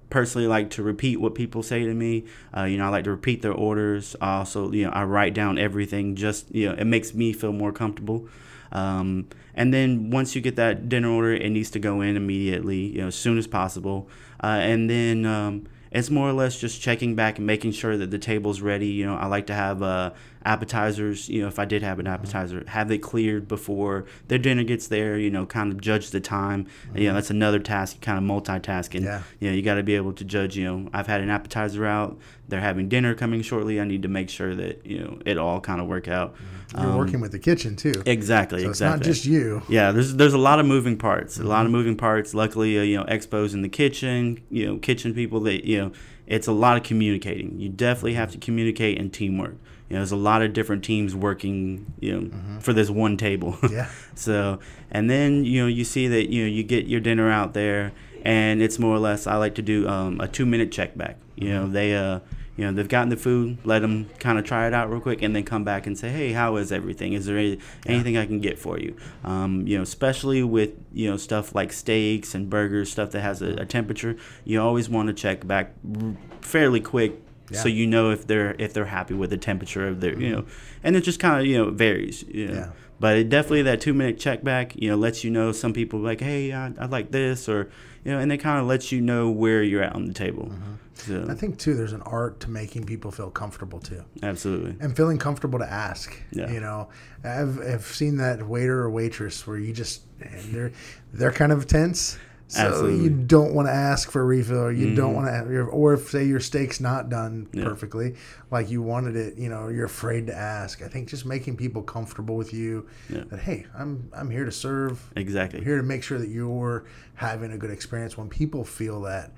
personally 0.09 0.47
like 0.47 0.69
to 0.71 0.83
repeat 0.83 1.19
what 1.19 1.33
people 1.33 1.63
say 1.63 1.83
to 1.85 1.93
me. 1.93 2.25
Uh, 2.55 2.63
you 2.63 2.77
know, 2.77 2.85
I 2.85 2.89
like 2.89 3.05
to 3.05 3.11
repeat 3.11 3.41
their 3.41 3.53
orders. 3.53 4.15
Also, 4.21 4.71
you 4.71 4.85
know, 4.85 4.91
I 4.91 5.03
write 5.03 5.33
down 5.33 5.57
everything. 5.57 6.15
Just 6.15 6.53
you 6.53 6.69
know, 6.69 6.75
it 6.75 6.85
makes 6.85 7.13
me 7.13 7.33
feel 7.33 7.53
more 7.53 7.71
comfortable. 7.71 8.27
Um, 8.71 9.27
and 9.53 9.73
then 9.73 10.11
once 10.11 10.35
you 10.35 10.41
get 10.41 10.55
that 10.55 10.87
dinner 10.87 11.09
order, 11.09 11.33
it 11.33 11.49
needs 11.49 11.69
to 11.71 11.79
go 11.79 12.01
in 12.01 12.15
immediately, 12.15 12.77
you 12.77 13.01
know, 13.01 13.07
as 13.07 13.15
soon 13.15 13.37
as 13.37 13.47
possible. 13.47 14.07
Uh, 14.41 14.59
and 14.61 14.89
then 14.89 15.25
um, 15.25 15.67
it's 15.91 16.09
more 16.09 16.29
or 16.29 16.33
less 16.33 16.59
just 16.59 16.81
checking 16.81 17.15
back 17.15 17.37
and 17.37 17.45
making 17.45 17.73
sure 17.73 17.97
that 17.97 18.11
the 18.11 18.17
table's 18.17 18.61
ready. 18.61 18.87
You 18.87 19.05
know, 19.05 19.15
I 19.15 19.25
like 19.25 19.47
to 19.47 19.53
have 19.53 19.83
uh, 19.83 20.11
appetizers. 20.45 21.29
You 21.29 21.41
know, 21.43 21.47
if 21.47 21.59
I 21.59 21.65
did 21.65 21.81
have 21.83 21.99
an 21.99 22.07
appetizer, 22.07 22.63
have 22.67 22.91
it 22.91 22.99
cleared 22.99 23.47
before 23.47 24.05
their 24.27 24.37
dinner 24.37 24.63
gets 24.63 24.87
there. 24.87 25.17
You 25.17 25.29
know, 25.29 25.45
kind 25.45 25.71
of 25.71 25.81
judge 25.81 26.11
the 26.11 26.19
time. 26.19 26.67
You 26.95 27.09
know, 27.09 27.13
that's 27.13 27.29
another 27.29 27.59
task. 27.59 28.01
Kind 28.01 28.17
of 28.17 28.23
multitasking. 28.23 29.03
Yeah. 29.03 29.23
You 29.39 29.49
know, 29.49 29.55
you 29.55 29.61
got 29.61 29.75
to 29.75 29.83
be 29.83 29.95
able 29.95 30.13
to 30.13 30.23
judge. 30.23 30.55
You 30.57 30.65
know, 30.65 30.89
I've 30.93 31.07
had 31.07 31.21
an 31.21 31.29
appetizer 31.29 31.85
out. 31.85 32.17
They're 32.47 32.59
having 32.59 32.89
dinner 32.89 33.15
coming 33.15 33.41
shortly. 33.41 33.79
I 33.79 33.85
need 33.85 34.01
to 34.01 34.09
make 34.09 34.29
sure 34.29 34.53
that 34.55 34.85
you 34.85 34.99
know 34.99 35.19
it 35.25 35.37
all 35.37 35.61
kind 35.61 35.79
of 35.81 35.87
work 35.87 36.07
out. 36.07 36.35
You're 36.75 36.85
Um, 36.87 36.97
working 36.97 37.19
with 37.19 37.31
the 37.31 37.39
kitchen 37.39 37.75
too. 37.75 37.93
Exactly. 38.05 38.61
so 38.63 38.69
it's 38.69 38.79
exactly. 38.79 38.97
not 38.99 39.05
just 39.05 39.25
you. 39.25 39.61
Yeah, 39.69 39.91
there's 39.91 40.15
there's 40.15 40.33
a 40.33 40.37
lot 40.37 40.59
of 40.59 40.65
moving 40.65 40.97
parts. 40.97 41.39
A 41.39 41.43
lot 41.43 41.65
of 41.65 41.71
moving 41.71 41.95
parts. 41.95 42.33
Luckily, 42.33 42.77
uh, 42.79 42.81
you 42.83 42.97
know, 42.97 43.03
expos 43.05 43.53
in 43.53 43.61
the 43.61 43.69
kitchen, 43.69 44.41
you 44.49 44.65
know, 44.65 44.77
kitchen 44.77 45.13
people 45.13 45.39
that 45.41 45.65
you 45.65 45.77
know, 45.79 45.91
it's 46.31 46.47
a 46.47 46.53
lot 46.53 46.77
of 46.77 46.83
communicating. 46.83 47.59
You 47.59 47.67
definitely 47.67 48.13
have 48.13 48.31
to 48.31 48.37
communicate 48.37 48.97
and 48.97 49.11
teamwork. 49.11 49.55
You 49.89 49.95
know, 49.95 49.99
there's 49.99 50.13
a 50.13 50.15
lot 50.15 50.41
of 50.41 50.53
different 50.53 50.81
teams 50.85 51.13
working, 51.13 51.93
you 51.99 52.17
know, 52.21 52.59
for 52.61 52.71
this 52.71 52.89
one 52.89 53.17
table. 53.17 53.57
Yeah. 53.69 53.89
so, 54.15 54.59
and 54.91 55.09
then 55.09 55.43
you 55.43 55.61
know, 55.61 55.67
you 55.67 55.83
see 55.83 56.07
that 56.07 56.29
you 56.31 56.43
know 56.43 56.47
you 56.49 56.63
get 56.63 56.85
your 56.87 57.01
dinner 57.01 57.29
out 57.29 57.53
there, 57.53 57.91
and 58.23 58.61
it's 58.61 58.79
more 58.79 58.95
or 58.95 58.99
less. 58.99 59.27
I 59.27 59.35
like 59.35 59.55
to 59.55 59.61
do 59.61 59.87
um, 59.89 60.21
a 60.21 60.27
two 60.29 60.45
minute 60.45 60.71
check 60.71 60.97
back. 60.97 61.17
You 61.35 61.49
know, 61.49 61.67
they 61.67 61.95
uh. 61.95 62.19
You 62.61 62.67
know 62.67 62.73
they've 62.73 62.87
gotten 62.87 63.09
the 63.09 63.17
food. 63.17 63.57
Let 63.63 63.79
them 63.79 64.07
kind 64.19 64.37
of 64.37 64.45
try 64.45 64.67
it 64.67 64.73
out 64.75 64.91
real 64.91 65.01
quick, 65.01 65.23
and 65.23 65.35
then 65.35 65.43
come 65.43 65.63
back 65.63 65.87
and 65.87 65.97
say, 65.97 66.09
"Hey, 66.09 66.31
how 66.31 66.57
is 66.57 66.71
everything? 66.71 67.13
Is 67.13 67.25
there 67.25 67.35
any, 67.35 67.57
anything 67.87 68.17
I 68.17 68.27
can 68.27 68.39
get 68.39 68.59
for 68.59 68.77
you?" 68.77 68.95
Um, 69.23 69.65
you 69.65 69.77
know, 69.77 69.81
especially 69.81 70.43
with 70.43 70.69
you 70.93 71.09
know 71.09 71.17
stuff 71.17 71.55
like 71.55 71.73
steaks 71.73 72.35
and 72.35 72.51
burgers, 72.51 72.91
stuff 72.91 73.09
that 73.13 73.21
has 73.21 73.41
a, 73.41 73.55
a 73.55 73.65
temperature. 73.65 74.15
You 74.43 74.61
always 74.61 74.89
want 74.89 75.07
to 75.07 75.13
check 75.15 75.47
back 75.47 75.73
r- 75.99 76.13
fairly 76.41 76.81
quick, 76.81 77.13
so 77.51 77.67
you 77.67 77.87
know 77.87 78.11
if 78.11 78.27
they're 78.27 78.55
if 78.59 78.73
they're 78.73 78.85
happy 78.85 79.15
with 79.15 79.31
the 79.31 79.37
temperature 79.37 79.87
of 79.87 79.99
their 79.99 80.15
you 80.19 80.31
know, 80.31 80.45
and 80.83 80.95
it 80.95 81.01
just 81.01 81.19
kind 81.19 81.41
of 81.41 81.47
you 81.47 81.57
know 81.57 81.71
varies. 81.71 82.21
You 82.27 82.47
know. 82.47 82.53
Yeah. 82.53 82.71
But 82.99 83.17
it 83.17 83.29
definitely 83.29 83.63
that 83.63 83.81
two 83.81 83.95
minute 83.95 84.19
check 84.19 84.43
back, 84.43 84.75
you 84.75 84.87
know, 84.87 84.95
lets 84.95 85.23
you 85.23 85.31
know 85.31 85.51
some 85.51 85.73
people 85.73 85.99
like, 85.99 86.21
hey, 86.21 86.53
I, 86.53 86.71
I 86.79 86.85
like 86.85 87.09
this, 87.09 87.49
or 87.49 87.71
you 88.03 88.11
know, 88.11 88.19
and 88.19 88.31
it 88.31 88.37
kind 88.37 88.59
of 88.59 88.67
lets 88.67 88.91
you 88.91 89.01
know 89.01 89.29
where 89.29 89.63
you're 89.63 89.83
at 89.83 89.95
on 89.95 90.05
the 90.05 90.13
table. 90.13 90.45
Mm-hmm. 90.45 90.73
So 90.93 91.25
I 91.29 91.33
think 91.33 91.57
too, 91.57 91.73
there's 91.73 91.93
an 91.93 92.03
art 92.03 92.39
to 92.41 92.49
making 92.49 92.85
people 92.85 93.11
feel 93.11 93.31
comfortable 93.31 93.79
too. 93.79 94.03
absolutely, 94.21 94.75
and 94.79 94.95
feeling 94.95 95.17
comfortable 95.17 95.57
to 95.59 95.71
ask. 95.71 96.15
Yeah. 96.31 96.51
You 96.51 96.59
know, 96.59 96.89
I've, 97.23 97.59
I've 97.59 97.85
seen 97.85 98.17
that 98.17 98.47
waiter 98.47 98.79
or 98.79 98.89
waitress 98.89 99.47
where 99.47 99.57
you 99.57 99.73
just 99.73 100.03
they're 100.51 100.71
they're 101.13 101.31
kind 101.31 101.51
of 101.51 101.65
tense. 101.67 102.17
So 102.51 102.67
Absolutely. 102.67 103.03
you 103.05 103.09
don't 103.11 103.53
want 103.53 103.69
to 103.69 103.71
ask 103.71 104.11
for 104.11 104.21
a 104.21 104.25
refill, 104.25 104.63
or 104.63 104.71
you 104.73 104.93
don't 104.93 105.15
mm-hmm. 105.15 105.25
want 105.25 105.47
to, 105.47 105.61
or 105.67 105.93
if 105.93 106.09
say 106.09 106.25
your 106.25 106.41
steak's 106.41 106.81
not 106.81 107.07
done 107.07 107.47
Yeah. 107.53 107.63
perfectly, 107.63 108.15
like 108.51 108.69
you 108.69 108.81
wanted 108.81 109.15
it, 109.15 109.37
you 109.37 109.47
know, 109.47 109.69
you're 109.69 109.85
afraid 109.85 110.27
to 110.27 110.35
ask. 110.35 110.81
I 110.81 110.89
think 110.89 111.07
just 111.07 111.25
making 111.25 111.55
people 111.55 111.81
comfortable 111.81 112.35
with 112.35 112.53
you, 112.53 112.87
Yeah. 113.07 113.23
that 113.29 113.39
hey, 113.39 113.67
I'm 113.73 114.09
I'm 114.11 114.29
here 114.29 114.43
to 114.43 114.51
serve, 114.51 115.01
exactly. 115.15 115.59
I'm 115.59 115.65
here 115.65 115.77
to 115.77 115.83
make 115.83 116.03
sure 116.03 116.19
that 116.19 116.27
you're 116.27 116.83
having 117.13 117.53
a 117.53 117.57
good 117.57 117.71
experience. 117.71 118.17
When 118.17 118.27
people 118.27 118.65
feel 118.65 118.99
that, 119.03 119.31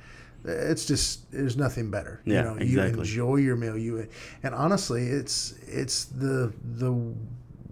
it's 0.44 0.86
just 0.86 1.32
there's 1.32 1.56
nothing 1.56 1.92
better. 1.92 2.20
Yeah, 2.26 2.40
you 2.40 2.44
know, 2.44 2.66
you 2.66 2.82
enjoy 2.82 3.36
your 3.36 3.56
meal. 3.56 3.78
You 3.78 4.08
and 4.42 4.56
honestly, 4.56 5.06
it's 5.06 5.54
it's 5.68 6.06
the 6.06 6.52
the 6.64 7.14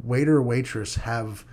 waiter 0.03 0.35
or 0.35 0.43
waitress 0.43 0.93
have 0.97 1.45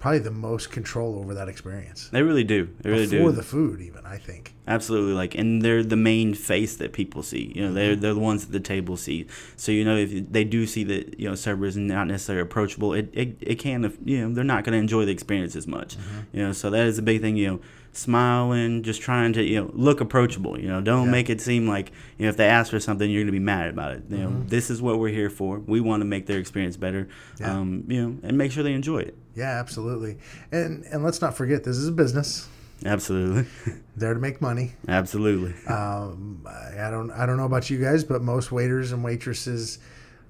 probably 0.00 0.18
the 0.18 0.30
most 0.30 0.72
control 0.72 1.18
over 1.20 1.34
that 1.34 1.48
experience 1.48 2.08
They 2.10 2.22
really 2.22 2.42
do. 2.44 2.68
They 2.80 2.90
really 2.90 3.06
before 3.06 3.30
do. 3.30 3.36
the 3.36 3.42
food. 3.42 3.80
Even 3.80 4.04
I 4.06 4.16
think. 4.18 4.54
Absolutely, 4.66 5.12
like, 5.14 5.34
and 5.34 5.62
they're 5.62 5.82
the 5.82 5.96
main 5.96 6.32
face 6.34 6.76
that 6.76 6.92
people 6.92 7.22
see. 7.22 7.52
You 7.54 7.62
know, 7.66 7.72
they're 7.72 7.92
Mm-hmm. 7.92 8.00
they're 8.02 8.14
the 8.14 8.20
ones 8.20 8.46
that 8.46 8.52
the 8.52 8.60
table 8.60 8.96
see. 8.96 9.26
So 9.56 9.72
you 9.72 9.84
know, 9.84 9.96
if 9.96 10.10
they 10.32 10.44
do 10.44 10.66
see 10.66 10.84
that 10.84 11.18
you 11.20 11.28
know 11.28 11.34
server 11.34 11.66
is 11.66 11.76
not 11.76 12.06
necessarily 12.06 12.42
approachable, 12.42 12.94
it 12.94 13.10
it, 13.12 13.36
it 13.40 13.54
can 13.58 13.96
you 14.04 14.18
know 14.26 14.34
they're 14.34 14.44
not 14.44 14.64
going 14.64 14.72
to 14.72 14.78
enjoy 14.78 15.04
the 15.04 15.12
experience 15.12 15.54
as 15.56 15.66
much. 15.66 15.96
Mm-hmm. 15.96 16.36
You 16.36 16.42
know, 16.46 16.52
so 16.52 16.70
that 16.70 16.86
is 16.86 16.98
a 16.98 17.02
big 17.02 17.20
thing. 17.20 17.36
You 17.36 17.46
know, 17.48 17.60
smiling, 17.92 18.82
just 18.82 19.00
trying 19.02 19.32
to 19.34 19.42
you 19.42 19.60
know 19.60 19.70
look 19.74 20.00
approachable. 20.00 20.58
You 20.58 20.68
know, 20.68 20.80
don't 20.80 21.06
Yeah. 21.06 21.10
make 21.12 21.30
it 21.30 21.40
seem 21.40 21.68
like 21.68 21.92
you 22.18 22.24
know 22.26 22.30
if 22.30 22.36
they 22.36 22.46
ask 22.46 22.70
for 22.70 22.80
something, 22.80 23.10
you're 23.10 23.22
gonna 23.22 23.32
be 23.32 23.38
mad 23.38 23.68
about 23.68 23.92
it. 23.92 24.02
You 24.08 24.18
know, 24.18 24.28
Mm-hmm. 24.28 24.48
this 24.48 24.70
is 24.70 24.80
what 24.80 24.98
we're 24.98 25.08
here 25.12 25.30
for. 25.30 25.58
We 25.58 25.80
want 25.80 26.00
to 26.02 26.04
make 26.04 26.26
their 26.26 26.38
experience 26.38 26.76
better. 26.76 27.08
Yeah. 27.38 27.52
Um, 27.58 27.84
you 27.88 28.02
know, 28.02 28.16
and 28.22 28.36
make 28.38 28.52
sure 28.52 28.62
they 28.62 28.72
enjoy 28.74 28.98
it. 29.00 29.16
Yeah, 29.34 29.58
absolutely. 29.58 30.18
And 30.52 30.84
and 30.86 31.02
let's 31.04 31.20
not 31.20 31.36
forget 31.36 31.64
this 31.64 31.76
is 31.76 31.88
a 31.88 31.92
business. 31.92 32.48
Absolutely, 32.84 33.44
There 33.96 34.14
to 34.14 34.20
make 34.20 34.40
money. 34.40 34.72
absolutely. 34.88 35.52
Um, 35.66 36.46
I 36.46 36.86
I 36.86 36.90
don't 36.90 37.10
I 37.10 37.26
don't 37.26 37.36
know 37.36 37.44
about 37.44 37.68
you 37.68 37.78
guys, 37.78 38.04
but 38.04 38.22
most 38.22 38.50
waiters 38.50 38.92
and 38.92 39.04
waitresses, 39.04 39.78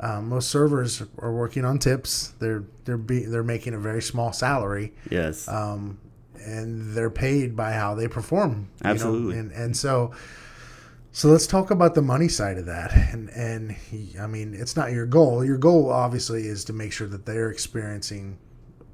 um, 0.00 0.28
most 0.30 0.48
servers 0.48 1.00
are 1.18 1.32
working 1.32 1.64
on 1.64 1.78
tips. 1.78 2.32
They're 2.40 2.64
they're 2.86 2.96
be, 2.96 3.20
they're 3.24 3.44
making 3.44 3.74
a 3.74 3.78
very 3.78 4.02
small 4.02 4.32
salary, 4.32 4.92
Yes. 5.10 5.46
um, 5.46 5.98
and 6.44 6.94
they're 6.94 7.11
paid 7.11 7.54
by 7.56 7.73
how 7.73 7.94
they 7.94 8.09
perform. 8.09 8.68
you 8.78 8.85
know? 8.85 8.90
Absolutely. 8.90 9.38
And 9.38 9.52
and 9.52 9.76
so. 9.76 10.12
So 11.12 11.26
let's 11.28 11.49
talk 11.49 11.73
about 11.73 11.97
the 11.97 12.02
money 12.02 12.28
side 12.28 12.56
of 12.56 12.66
that, 12.66 12.92
and 12.94 13.30
and 13.30 13.75
I 14.20 14.28
mean 14.28 14.54
it's 14.54 14.76
not 14.76 14.92
your 14.92 15.06
goal. 15.06 15.44
Your 15.44 15.59
goal 15.59 15.90
obviously 15.90 16.42
is 16.47 16.64
to 16.66 16.73
make 16.73 16.92
sure 16.92 17.09
that 17.09 17.26
they're 17.26 17.50
experiencing, 17.50 18.38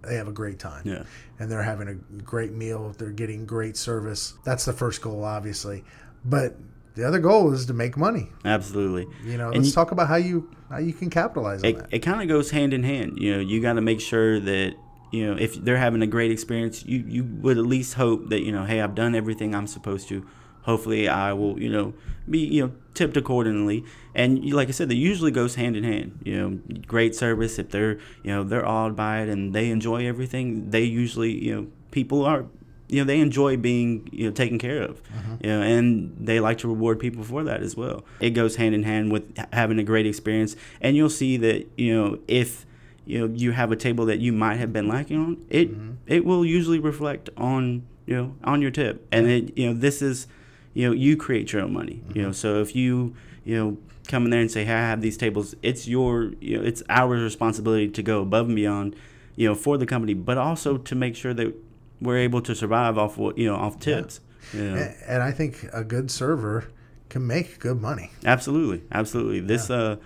they 0.00 0.14
have 0.16 0.26
a 0.26 0.32
great 0.32 0.58
time 0.58 0.80
yeah. 0.86 1.02
and 1.38 1.52
they're 1.52 1.62
having 1.62 1.88
a 1.88 1.94
great 2.22 2.52
meal. 2.52 2.94
They're 2.96 3.10
getting 3.10 3.44
great 3.44 3.76
service. 3.76 4.32
That's 4.44 4.64
the 4.64 4.72
first 4.72 5.02
goal, 5.02 5.24
obviously. 5.24 5.84
But 6.24 6.56
the 6.94 7.06
other 7.06 7.18
goal 7.18 7.52
is 7.52 7.66
to 7.66 7.74
make 7.74 7.98
money. 7.98 8.30
Absolutely. 8.46 9.06
You 9.22 9.36
know, 9.36 9.48
And 9.48 9.56
let's 9.58 9.68
you- 9.68 9.74
talk 9.74 9.92
about 9.92 10.08
how 10.08 10.16
you 10.16 10.48
how 10.70 10.78
you 10.78 10.94
can 10.94 11.10
capitalize 11.10 11.62
on 11.62 11.68
it, 11.68 11.76
that. 11.76 11.88
it 11.92 11.98
kind 11.98 12.22
of 12.22 12.28
goes 12.28 12.50
hand 12.50 12.72
in 12.72 12.82
hand. 12.82 13.18
You 13.18 13.34
know, 13.34 13.40
you 13.40 13.60
got 13.60 13.74
to 13.74 13.82
make 13.82 14.00
sure 14.00 14.40
that 14.40 14.74
you 15.10 15.26
know 15.26 15.36
if 15.38 15.54
they're 15.54 15.76
having 15.76 16.02
a 16.02 16.06
great 16.06 16.30
experience, 16.30 16.84
you 16.84 17.04
you 17.06 17.24
would 17.24 17.58
at 17.58 17.66
least 17.66 17.94
hope 17.94 18.28
that 18.30 18.42
you 18.42 18.52
know, 18.52 18.64
hey, 18.64 18.80
I've 18.80 18.94
done 18.94 19.14
everything 19.14 19.54
I'm 19.54 19.66
supposed 19.66 20.08
to. 20.08 20.26
Hopefully, 20.62 21.08
I 21.08 21.32
will 21.32 21.60
you 21.60 21.70
know 21.70 21.94
be 22.28 22.40
you 22.40 22.66
know 22.66 22.72
tipped 22.94 23.16
accordingly. 23.16 23.84
And 24.14 24.44
you, 24.44 24.54
like 24.54 24.68
I 24.68 24.72
said, 24.72 24.88
that 24.88 24.96
usually 24.96 25.30
goes 25.30 25.54
hand 25.54 25.76
in 25.76 25.84
hand. 25.84 26.18
You 26.24 26.36
know, 26.36 26.78
great 26.86 27.14
service 27.14 27.58
if 27.58 27.70
they're 27.70 27.98
you 28.22 28.32
know 28.32 28.42
they're 28.42 28.66
awed 28.66 28.96
by 28.96 29.20
it 29.20 29.28
and 29.28 29.54
they 29.54 29.70
enjoy 29.70 30.06
everything. 30.06 30.70
They 30.70 30.82
usually 30.82 31.32
you 31.32 31.54
know 31.54 31.66
people 31.90 32.24
are 32.24 32.46
you 32.88 33.00
know 33.00 33.04
they 33.04 33.20
enjoy 33.20 33.56
being 33.56 34.08
you 34.12 34.26
know 34.26 34.32
taken 34.32 34.58
care 34.58 34.82
of 34.82 35.02
mm-hmm. 35.02 35.36
you 35.40 35.50
know 35.50 35.62
and 35.62 36.16
they 36.20 36.40
like 36.40 36.58
to 36.58 36.68
reward 36.68 36.98
people 37.00 37.24
for 37.24 37.42
that 37.44 37.62
as 37.62 37.76
well 37.76 38.04
it 38.20 38.30
goes 38.30 38.56
hand 38.56 38.74
in 38.74 38.84
hand 38.84 39.10
with 39.10 39.24
having 39.52 39.78
a 39.78 39.82
great 39.82 40.06
experience 40.06 40.54
and 40.80 40.96
you'll 40.96 41.10
see 41.10 41.36
that 41.36 41.66
you 41.76 41.92
know 41.92 42.18
if 42.28 42.64
you 43.06 43.18
know 43.20 43.34
you 43.34 43.52
have 43.52 43.70
a 43.72 43.76
table 43.76 44.04
that 44.06 44.18
you 44.18 44.32
might 44.32 44.56
have 44.56 44.72
been 44.72 44.88
lacking 44.88 45.16
on 45.18 45.36
it 45.48 45.68
it 46.06 46.24
will 46.24 46.44
usually 46.44 46.78
reflect 46.78 47.30
on 47.36 47.82
you 48.06 48.16
know 48.16 48.34
on 48.44 48.62
your 48.62 48.70
tip. 48.70 49.06
And 49.12 49.26
it 49.26 49.56
you 49.58 49.66
know 49.68 49.74
this 49.78 50.02
is 50.02 50.26
you 50.74 50.86
know 50.86 50.92
you 50.92 51.16
create 51.16 51.52
your 51.52 51.62
own 51.62 51.72
money 51.72 52.02
you 52.14 52.22
know. 52.22 52.32
So 52.32 52.60
if 52.60 52.74
you 52.76 53.14
you 53.44 53.56
know 53.56 53.78
come 54.08 54.24
in 54.24 54.30
there 54.30 54.40
and 54.40 54.50
say 54.50 54.64
hey 54.64 54.72
i 54.72 54.88
have 54.92 55.00
these 55.00 55.16
tables 55.16 55.56
it's 55.62 55.88
your 55.88 56.32
you 56.40 56.56
know 56.56 56.64
it's 56.64 56.80
our 56.88 57.08
responsibility 57.16 57.88
to 57.88 58.02
go 58.04 58.22
above 58.22 58.46
and 58.46 58.54
beyond 58.54 58.94
you 59.34 59.48
know 59.48 59.54
for 59.54 59.76
the 59.78 59.86
company 59.86 60.14
but 60.14 60.38
also 60.38 60.76
to 60.78 60.94
make 60.94 61.16
sure 61.16 61.34
that 61.34 61.52
we're 62.00 62.16
able 62.16 62.40
to 62.40 62.54
survive 62.54 62.96
off 62.98 63.18
what 63.18 63.36
you 63.36 63.46
know 63.48 63.56
off 63.56 63.80
tips 63.80 64.20
you 64.54 64.62
know. 64.62 64.76
A- 64.76 65.10
And 65.12 65.22
I 65.24 65.32
think 65.32 65.66
a 65.72 65.82
good 65.82 66.08
server 66.10 66.68
can 67.08 67.26
make 67.26 67.58
good 67.58 67.80
money. 67.80 68.10
Absolutely, 68.24 68.82
absolutely. 68.92 69.40
This 69.40 69.70
uh, 69.70 69.96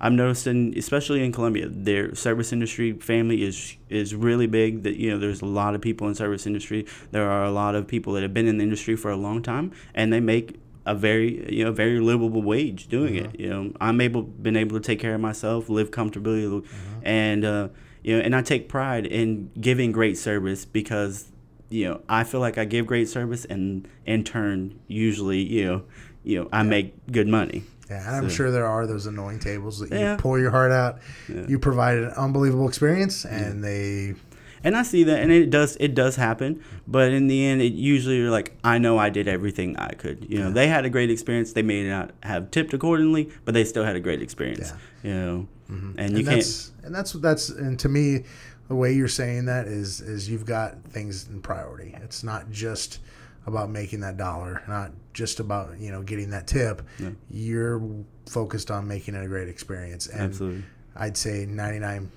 I've 0.00 0.12
noticed, 0.12 0.46
in 0.46 0.72
especially 0.76 1.22
in 1.22 1.30
Columbia, 1.30 1.68
their 1.68 2.14
service 2.14 2.52
industry 2.52 2.92
family 2.94 3.42
is 3.42 3.76
is 3.88 4.14
really 4.14 4.46
big. 4.46 4.82
That 4.84 4.96
you 4.96 5.10
know, 5.10 5.18
there's 5.18 5.42
a 5.42 5.46
lot 5.46 5.74
of 5.74 5.80
people 5.80 6.08
in 6.08 6.14
service 6.14 6.46
industry. 6.46 6.86
There 7.10 7.28
are 7.28 7.44
a 7.44 7.50
lot 7.50 7.74
of 7.74 7.86
people 7.86 8.14
that 8.14 8.22
have 8.22 8.32
been 8.32 8.46
in 8.46 8.58
the 8.58 8.64
industry 8.64 8.96
for 8.96 9.10
a 9.10 9.16
long 9.16 9.42
time, 9.42 9.72
and 9.94 10.12
they 10.12 10.20
make 10.20 10.58
a 10.86 10.94
very 10.94 11.54
you 11.54 11.64
know 11.64 11.72
very 11.72 12.00
livable 12.00 12.42
wage 12.42 12.88
doing 12.88 13.16
it. 13.16 13.38
You 13.38 13.50
know, 13.50 13.72
I'm 13.80 14.00
able 14.00 14.22
been 14.22 14.56
able 14.56 14.78
to 14.78 14.84
take 14.84 15.00
care 15.00 15.14
of 15.14 15.20
myself, 15.20 15.68
live 15.68 15.90
comfortably, 15.90 16.62
and 17.02 17.44
uh, 17.44 17.68
you 18.02 18.16
know, 18.16 18.22
and 18.22 18.34
I 18.34 18.40
take 18.42 18.68
pride 18.68 19.06
in 19.06 19.50
giving 19.60 19.92
great 19.92 20.16
service 20.16 20.64
because 20.64 21.30
you 21.68 21.86
know 21.86 22.00
I 22.08 22.24
feel 22.24 22.40
like 22.40 22.56
I 22.56 22.64
give 22.64 22.86
great 22.86 23.08
service, 23.08 23.44
and 23.44 23.86
in 24.06 24.24
turn, 24.24 24.80
usually 24.88 25.40
you 25.40 25.66
know 25.66 25.82
you 26.24 26.42
know 26.42 26.48
I 26.52 26.62
make 26.62 26.94
good 27.12 27.28
money. 27.28 27.64
Yeah, 27.90 28.06
and 28.06 28.16
I'm 28.16 28.30
So- 28.30 28.36
sure 28.36 28.50
there 28.50 28.66
are 28.66 28.86
those 28.86 29.06
annoying 29.06 29.40
tables 29.40 29.80
that 29.80 29.90
you 29.90 29.98
Yeah. 29.98 30.16
pour 30.16 30.38
your 30.38 30.50
heart 30.50 30.70
out. 30.70 30.98
Yeah. 31.28 31.46
You 31.48 31.58
provide 31.58 31.98
an 31.98 32.10
unbelievable 32.16 32.68
experience, 32.68 33.24
and 33.24 33.64
they 33.64 34.14
And 34.62 34.76
I 34.76 34.82
see 34.82 35.04
that, 35.04 35.20
and 35.20 35.32
it 35.32 35.48
does 35.48 35.78
it 35.80 35.94
does 35.94 36.16
happen. 36.16 36.60
But 36.86 37.12
in 37.12 37.28
the 37.28 37.46
end, 37.46 37.62
it 37.62 37.72
usually 37.72 38.18
you're 38.18 38.30
like, 38.30 38.52
I 38.62 38.76
know 38.76 38.98
I 38.98 39.08
did 39.08 39.26
everything 39.26 39.74
I 39.78 39.92
could. 39.94 40.26
You 40.28 40.38
know, 40.38 40.50
they 40.50 40.68
had 40.68 40.84
a 40.84 40.90
great 40.90 41.10
experience. 41.10 41.54
They 41.54 41.62
may 41.62 41.88
not 41.88 42.10
have 42.22 42.50
tipped 42.50 42.74
accordingly, 42.74 43.30
but 43.46 43.54
they 43.54 43.64
still 43.64 43.84
had 43.84 43.96
a 43.96 44.00
great 44.00 44.20
experience. 44.20 44.74
You 45.02 45.14
know, 45.14 45.48
mm-hmm. 45.72 45.98
and 45.98 46.12
you 46.12 46.18
and 46.18 46.28
can't. 46.28 46.70
and 46.84 46.94
that's 46.94 47.12
that's 47.12 47.48
and 47.48 47.78
to 47.78 47.88
me 47.88 48.24
the 48.68 48.74
way 48.74 48.92
you're 48.92 49.08
saying 49.08 49.46
that 49.46 49.66
is 49.66 50.02
is 50.02 50.28
you've 50.28 50.44
got 50.46 50.84
things 50.84 51.26
in 51.28 51.40
priority 51.40 51.96
it's 52.04 52.22
not 52.22 52.50
just 52.50 53.00
about 53.46 53.70
making 53.70 54.00
that 54.00 54.16
dollar 54.16 54.62
not 54.68 54.90
just 55.12 55.40
about 55.40 55.78
you 55.78 55.90
know 55.90 56.02
getting 56.02 56.30
that 56.30 56.46
tip 56.46 56.82
No. 56.98 57.14
you're 57.30 57.82
focused 58.28 58.70
on 58.70 58.86
making 58.86 59.14
it 59.14 59.24
a 59.24 59.28
great 59.28 59.48
experience 59.48 60.06
and 60.08 60.20
Absolutely. 60.22 60.64
i'd 60.96 61.16
say 61.16 61.46
99 61.46 62.10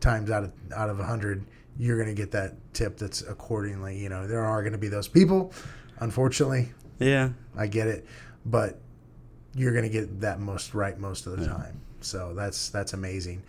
times 0.00 0.30
out 0.30 0.44
of 0.44 0.52
out 0.74 0.88
of 0.90 0.98
100 0.98 1.44
you're 1.78 1.96
going 1.96 2.08
to 2.08 2.20
get 2.20 2.30
that 2.32 2.54
tip 2.72 2.96
that's 2.96 3.22
accordingly 3.22 3.96
you 3.98 4.08
know 4.08 4.26
there 4.26 4.44
are 4.44 4.62
going 4.62 4.72
to 4.72 4.78
be 4.78 4.88
those 4.88 5.06
people 5.08 5.52
unfortunately 6.00 6.70
Yeah. 6.98 7.30
I 7.56 7.66
get 7.66 7.88
it, 7.88 8.06
but 8.46 8.78
you're 9.54 9.72
going 9.72 9.84
to 9.84 9.90
get 9.90 10.20
that 10.20 10.38
most 10.40 10.74
right 10.74 10.98
most 10.98 11.26
of 11.26 11.36
the 11.36 11.42
Yeah. 11.44 11.52
time. 11.52 11.80
So 12.00 12.32
that's 12.34 12.68
that's 12.70 12.92
amazing. 12.94 13.42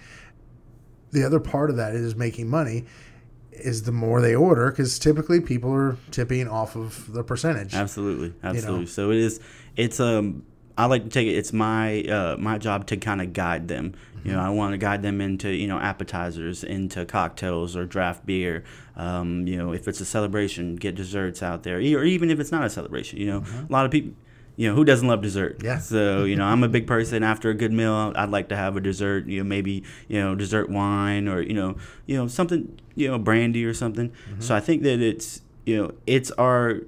The 1.11 1.23
other 1.23 1.39
part 1.39 1.69
of 1.69 1.75
that 1.77 1.93
is 1.95 2.15
making 2.15 2.47
money 2.49 2.85
is 3.51 3.83
the 3.83 3.91
more 3.91 4.21
they 4.21 4.35
order 4.35 4.71
because 4.71 4.97
typically 4.97 5.41
people 5.41 5.71
are 5.73 5.97
tipping 6.11 6.47
off 6.47 6.75
of 6.75 7.11
the 7.13 7.23
percentage. 7.23 7.73
Absolutely, 7.73 8.33
absolutely. 8.43 8.85
So 8.87 9.11
it 9.11 9.17
is. 9.17 9.39
It's 9.75 9.99
um. 9.99 10.43
I 10.77 10.85
like 10.85 11.03
to 11.03 11.09
take 11.09 11.27
it. 11.27 11.33
It's 11.33 11.51
my 11.53 12.01
uh, 12.03 12.37
my 12.39 12.57
job 12.57 12.87
to 12.87 12.97
kind 12.97 13.21
of 13.21 13.33
guide 13.33 13.67
them. 13.67 13.93
You 14.23 14.33
know, 14.33 14.39
I 14.39 14.49
want 14.49 14.73
to 14.73 14.77
guide 14.77 15.01
them 15.01 15.19
into 15.19 15.49
you 15.49 15.67
know 15.67 15.79
appetizers, 15.79 16.63
into 16.63 17.05
cocktails 17.05 17.75
or 17.75 17.85
draft 17.85 18.25
beer. 18.25 18.63
Um, 18.95 19.47
you 19.47 19.57
know, 19.57 19.73
if 19.73 19.87
it's 19.87 19.99
a 19.99 20.05
celebration, 20.05 20.75
get 20.75 20.95
desserts 20.95 21.41
out 21.43 21.63
there, 21.63 21.77
or 21.77 22.03
even 22.03 22.29
if 22.29 22.39
it's 22.39 22.51
not 22.51 22.63
a 22.63 22.69
celebration. 22.69 23.19
You 23.19 23.27
know, 23.27 23.43
a 23.67 23.71
lot 23.71 23.85
of 23.85 23.91
people. 23.91 24.13
You 24.57 24.69
know, 24.69 24.75
who 24.75 24.83
doesn't 24.83 25.07
love 25.07 25.21
dessert? 25.21 25.61
Yeah. 25.63 25.79
So 25.79 26.23
you 26.23 26.35
know, 26.35 26.45
I'm 26.45 26.63
a 26.63 26.69
big 26.69 26.87
person. 26.87 27.23
After 27.23 27.49
a 27.49 27.53
good 27.53 27.71
meal, 27.71 28.13
I'd 28.15 28.29
like 28.29 28.49
to 28.49 28.55
have 28.55 28.75
a 28.75 28.81
dessert. 28.81 29.27
You 29.27 29.39
know, 29.39 29.47
maybe 29.47 29.83
you 30.07 30.19
know 30.19 30.35
dessert 30.35 30.69
wine 30.69 31.27
or 31.27 31.41
you 31.41 31.53
know 31.53 31.77
you 32.05 32.17
know 32.17 32.27
something 32.27 32.79
you 32.95 33.07
know 33.07 33.17
brandy 33.17 33.65
or 33.65 33.73
something. 33.73 34.09
Mm-hmm. 34.09 34.41
So 34.41 34.55
I 34.55 34.59
think 34.59 34.83
that 34.83 35.01
it's 35.01 35.41
you 35.65 35.81
know 35.81 35.93
it's 36.05 36.31
our 36.31 36.81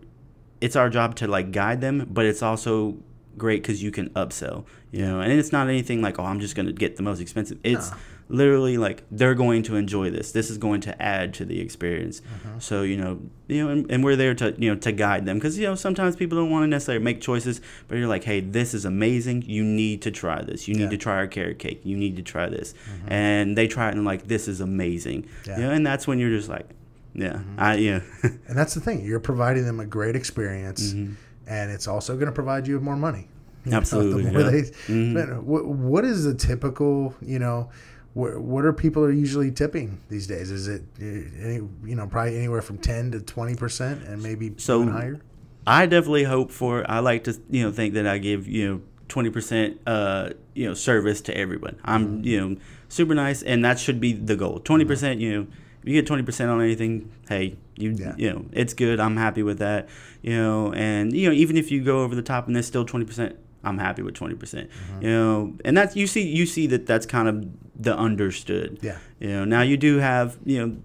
it's 0.61 0.75
our 0.75 0.89
job 0.89 1.15
to 1.15 1.27
like 1.27 1.51
guide 1.51 1.81
them, 1.81 2.07
but 2.09 2.25
it's 2.25 2.41
also 2.41 2.97
great 3.37 3.61
because 3.61 3.81
you 3.81 3.91
can 3.91 4.09
upsell, 4.11 4.65
you 4.91 5.05
know, 5.05 5.19
and 5.19 5.31
it's 5.31 5.51
not 5.51 5.67
anything 5.67 6.01
like, 6.01 6.19
oh, 6.19 6.23
I'm 6.23 6.39
just 6.39 6.55
going 6.55 6.67
to 6.67 6.71
get 6.71 6.95
the 6.95 7.03
most 7.03 7.19
expensive. 7.19 7.59
It's 7.63 7.91
No. 7.91 7.97
Literally 8.33 8.77
like 8.77 9.03
they're 9.11 9.35
going 9.35 9.63
to 9.63 9.75
enjoy 9.75 10.09
this. 10.09 10.31
This 10.31 10.49
is 10.49 10.57
going 10.57 10.81
to 10.81 11.01
add 11.01 11.33
to 11.35 11.45
the 11.45 11.59
experience. 11.61 12.21
Uh-huh. 12.25 12.59
So, 12.59 12.81
you 12.81 12.97
know, 12.97 13.19
you 13.47 13.63
know, 13.63 13.71
and, 13.71 13.89
and 13.91 14.03
we're 14.03 14.15
there 14.15 14.33
to, 14.35 14.55
you 14.57 14.73
know, 14.73 14.79
to 14.79 14.91
guide 14.91 15.25
them 15.25 15.37
because, 15.37 15.57
you 15.57 15.65
know, 15.67 15.75
sometimes 15.75 16.15
people 16.15 16.37
don't 16.37 16.49
want 16.49 16.63
to 16.63 16.67
necessarily 16.67 17.03
make 17.03 17.21
choices, 17.21 17.61
but 17.87 17.97
you're 17.97 18.07
like, 18.07 18.23
hey, 18.23 18.39
this 18.39 18.73
is 18.73 18.85
amazing. 18.85 19.43
You 19.43 19.63
need 19.63 20.01
to 20.01 20.11
try 20.11 20.41
this. 20.41 20.67
You 20.67 20.73
need 20.73 20.83
Yeah. 20.85 20.89
to 20.89 20.97
try 20.97 21.15
our 21.15 21.27
carrot 21.27 21.59
cake. 21.59 21.81
You 21.83 21.95
need 21.95 22.15
to 22.17 22.23
try 22.23 22.49
this. 22.49 22.73
And 23.07 23.57
they 23.57 23.67
try 23.67 23.89
it 23.89 23.95
and 23.95 24.03
like, 24.05 24.27
this 24.27 24.47
is 24.47 24.59
amazing. 24.61 25.27
Yeah. 25.47 25.57
You 25.57 25.63
know, 25.65 25.71
and 25.71 25.85
that's 25.85 26.07
when 26.07 26.17
you're 26.19 26.35
just 26.35 26.49
like, 26.49 26.67
yeah, 27.15 27.41
I, 27.57 27.75
yeah. 27.75 27.99
And 28.23 28.57
that's 28.57 28.73
the 28.73 28.81
thing. 28.81 29.05
You're 29.05 29.19
providing 29.19 29.65
them 29.65 29.79
a 29.79 29.85
great 29.85 30.15
experience, 30.15 30.93
and 30.93 31.15
it's 31.47 31.87
also 31.87 32.15
going 32.15 32.25
to 32.25 32.31
provide 32.31 32.67
you 32.67 32.73
with 32.73 32.83
more 32.83 32.95
money. 32.97 33.27
You 33.65 33.71
know, 33.71 33.77
Absolutely, 33.77 34.23
the 34.23 34.31
more 34.33 34.41
yeah. 34.41 34.49
they, 34.49 34.61
Mhm. 34.91 35.11
man, 35.13 35.45
what, 35.45 35.65
what 35.65 36.03
is 36.03 36.25
the 36.25 36.33
typical, 36.33 37.15
you 37.21 37.39
know, 37.39 37.69
what, 38.13 38.39
what 38.39 38.65
are 38.65 38.73
people 38.73 39.03
are 39.03 39.11
usually 39.11 39.51
tipping 39.51 39.99
these 40.09 40.27
days? 40.27 40.51
Is 40.51 40.67
it, 40.67 40.83
any, 40.99 41.55
you 41.85 41.95
know, 41.95 42.07
probably 42.07 42.37
anywhere 42.37 42.61
from 42.61 42.77
10 42.77 43.11
to 43.11 43.19
20% 43.19 44.07
and 44.09 44.21
maybe 44.21 44.53
So- 44.57 44.81
even 44.81 44.93
higher? 44.93 45.19
I 45.65 45.85
definitely 45.85 46.25
hope 46.25 46.51
for. 46.51 46.83
I 46.91 46.99
like 46.99 47.23
to 47.23 47.39
you 47.49 47.63
know 47.63 47.71
think 47.71 47.93
that 47.93 48.05
I 48.05 48.17
give 48.17 48.49
you 48.49 48.67
know 48.67 48.81
twenty 49.07 49.29
percent 49.29 49.79
uh 49.87 50.31
you 50.53 50.67
know 50.67 50.73
service 50.73 51.21
to 51.21 51.37
everyone. 51.37 51.77
I'm 51.85 52.05
Mm-hmm. 52.17 52.23
you 52.25 52.41
know 52.49 52.57
super 52.89 53.15
nice, 53.15 53.41
and 53.43 53.63
that 53.63 53.79
should 53.79 54.01
be 54.01 54.11
the 54.11 54.35
goal. 54.35 54.59
Twenty 54.59 54.83
percent, 54.83 55.21
you 55.21 55.31
know, 55.33 55.47
if 55.81 55.87
you 55.87 55.93
get 55.93 56.05
twenty 56.05 56.23
percent 56.23 56.51
on 56.51 56.59
anything, 56.61 57.09
hey, 57.29 57.55
you 57.77 57.91
Yeah. 57.97 58.13
you 58.17 58.29
know 58.33 58.45
it's 58.51 58.73
good. 58.73 58.99
I'm 58.99 59.15
happy 59.15 59.41
with 59.41 59.59
that. 59.59 59.87
You 60.21 60.35
know, 60.35 60.73
and 60.73 61.13
you 61.15 61.29
know 61.29 61.33
even 61.33 61.55
if 61.55 61.71
you 61.71 61.81
go 61.81 62.01
over 62.03 62.13
the 62.13 62.21
top 62.21 62.47
and 62.47 62.55
there's 62.57 62.67
still 62.67 62.83
twenty 62.83 63.05
percent. 63.05 63.37
I'm 63.63 63.77
happy 63.77 64.01
with 64.01 64.13
twenty 64.15 64.35
percent, 64.35 64.69
Mm-hmm. 64.69 65.01
you 65.03 65.09
know, 65.09 65.53
and 65.65 65.75
that's 65.77 65.95
you 65.95 66.07
see 66.07 66.27
you 66.27 66.45
see 66.45 66.67
that 66.67 66.85
that's 66.85 67.05
kind 67.05 67.27
of 67.27 67.47
the 67.75 67.97
understood, 67.97 68.79
Yeah. 68.81 68.97
you 69.19 69.29
know. 69.29 69.45
Now 69.45 69.61
you 69.61 69.77
do 69.77 69.97
have 69.97 70.37
you 70.45 70.65
know 70.65 70.77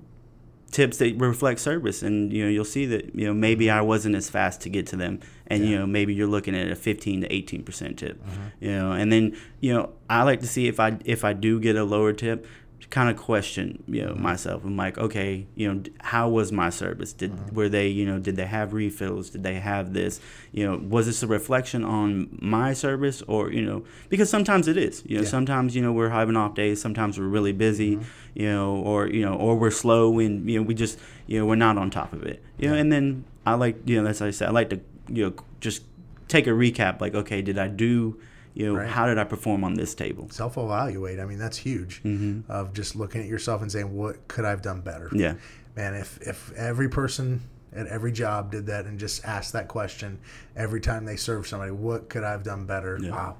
tips 0.70 0.98
that 0.98 1.18
reflect 1.18 1.58
service 1.60 2.02
and 2.02 2.30
you 2.32 2.44
know 2.44 2.50
you'll 2.50 2.64
see 2.64 2.84
that 2.84 3.14
you 3.14 3.26
know 3.26 3.32
maybe 3.32 3.70
I 3.70 3.80
wasn't 3.80 4.14
as 4.14 4.28
fast 4.28 4.60
to 4.62 4.68
get 4.68 4.86
to 4.88 4.96
them 4.96 5.20
and 5.46 5.64
yeah. 5.64 5.70
you 5.70 5.78
know 5.78 5.86
maybe 5.86 6.12
you're 6.12 6.26
looking 6.26 6.54
at 6.54 6.70
a 6.70 6.76
15 6.76 7.22
to 7.22 7.32
18 7.34 7.62
percent 7.64 7.98
tip 7.98 8.22
mm-hmm. 8.22 8.42
you 8.60 8.72
know 8.72 8.92
and 8.92 9.10
then 9.10 9.34
you 9.60 9.72
know 9.72 9.94
I 10.10 10.24
like 10.24 10.40
to 10.40 10.46
see 10.46 10.68
if 10.68 10.78
I 10.78 10.98
if 11.06 11.24
I 11.24 11.32
do 11.32 11.58
get 11.58 11.76
a 11.76 11.84
lower 11.84 12.12
tip 12.12 12.46
kind 12.90 13.10
of 13.10 13.16
question 13.16 13.82
you 13.86 14.02
know 14.02 14.12
mm-hmm. 14.12 14.22
myself 14.22 14.64
i'm 14.64 14.76
like 14.76 14.96
okay 14.98 15.46
you 15.54 15.72
know 15.72 15.82
how 16.00 16.28
was 16.28 16.52
my 16.52 16.70
service 16.70 17.12
did 17.12 17.32
mm-hmm. 17.32 17.54
were 17.54 17.68
they 17.68 17.88
you 17.88 18.06
know 18.06 18.18
did 18.18 18.36
they 18.36 18.46
have 18.46 18.72
refills 18.72 19.30
did 19.30 19.42
they 19.42 19.54
have 19.54 19.92
this 19.92 20.20
you 20.52 20.64
know 20.64 20.78
was 20.78 21.06
this 21.06 21.22
a 21.22 21.26
reflection 21.26 21.84
on 21.84 22.28
my 22.40 22.72
service 22.72 23.20
or 23.22 23.52
you 23.52 23.62
know 23.62 23.84
because 24.08 24.30
sometimes 24.30 24.68
it 24.68 24.76
is 24.76 25.02
you 25.06 25.16
know 25.16 25.22
yeah. 25.22 25.28
sometimes 25.28 25.76
you 25.76 25.82
know 25.82 25.92
we're 25.92 26.08
having 26.08 26.36
off 26.36 26.54
days 26.54 26.80
sometimes 26.80 27.18
we're 27.18 27.26
really 27.26 27.52
busy 27.52 27.96
mm-hmm. 27.96 28.04
you 28.34 28.48
know 28.48 28.76
or 28.76 29.06
you 29.08 29.24
know 29.24 29.34
or 29.34 29.56
we're 29.56 29.70
slow 29.70 30.18
and 30.18 30.48
you 30.48 30.58
know 30.58 30.62
we 30.62 30.72
just 30.72 30.98
you 31.26 31.38
know 31.38 31.44
we're 31.44 31.56
not 31.56 31.76
on 31.76 31.90
top 31.90 32.12
of 32.12 32.22
it 32.22 32.42
you 32.58 32.68
know 32.68 32.74
and 32.74 32.90
then 32.92 33.24
i 33.44 33.54
like 33.54 33.76
you 33.86 33.96
know 33.96 34.04
that's 34.04 34.20
like 34.20 34.28
i 34.28 34.30
said 34.30 34.48
i 34.48 34.52
like 34.52 34.70
to 34.70 34.80
you 35.08 35.26
know 35.26 35.34
just 35.60 35.82
take 36.28 36.46
a 36.46 36.50
recap 36.50 37.00
like 37.00 37.14
okay 37.14 37.42
did 37.42 37.58
i 37.58 37.66
do 37.66 38.18
you 38.54 38.66
know, 38.66 38.78
right. 38.78 38.88
how 38.88 39.06
did 39.06 39.18
I 39.18 39.24
perform 39.24 39.64
on 39.64 39.74
this 39.74 39.94
table? 39.94 40.28
Self 40.30 40.56
evaluate. 40.56 41.20
I 41.20 41.24
mean, 41.24 41.38
that's 41.38 41.56
huge. 41.56 42.02
Mm-hmm. 42.02 42.50
Of 42.50 42.72
just 42.72 42.96
looking 42.96 43.20
at 43.20 43.26
yourself 43.26 43.62
and 43.62 43.70
saying, 43.70 43.94
what 43.94 44.28
could 44.28 44.44
I 44.44 44.50
have 44.50 44.62
done 44.62 44.80
better? 44.80 45.10
Yeah. 45.12 45.34
Man, 45.76 45.94
if 45.94 46.18
if 46.22 46.52
every 46.54 46.88
person 46.88 47.42
at 47.72 47.86
every 47.86 48.12
job 48.12 48.50
did 48.50 48.66
that 48.66 48.86
and 48.86 48.98
just 48.98 49.24
asked 49.24 49.52
that 49.52 49.68
question 49.68 50.18
every 50.56 50.80
time 50.80 51.04
they 51.04 51.16
serve 51.16 51.46
somebody, 51.46 51.70
what 51.70 52.08
could 52.08 52.24
I 52.24 52.30
have 52.32 52.42
done 52.42 52.66
better? 52.66 52.98
Yeah. 53.00 53.10
Wow. 53.10 53.36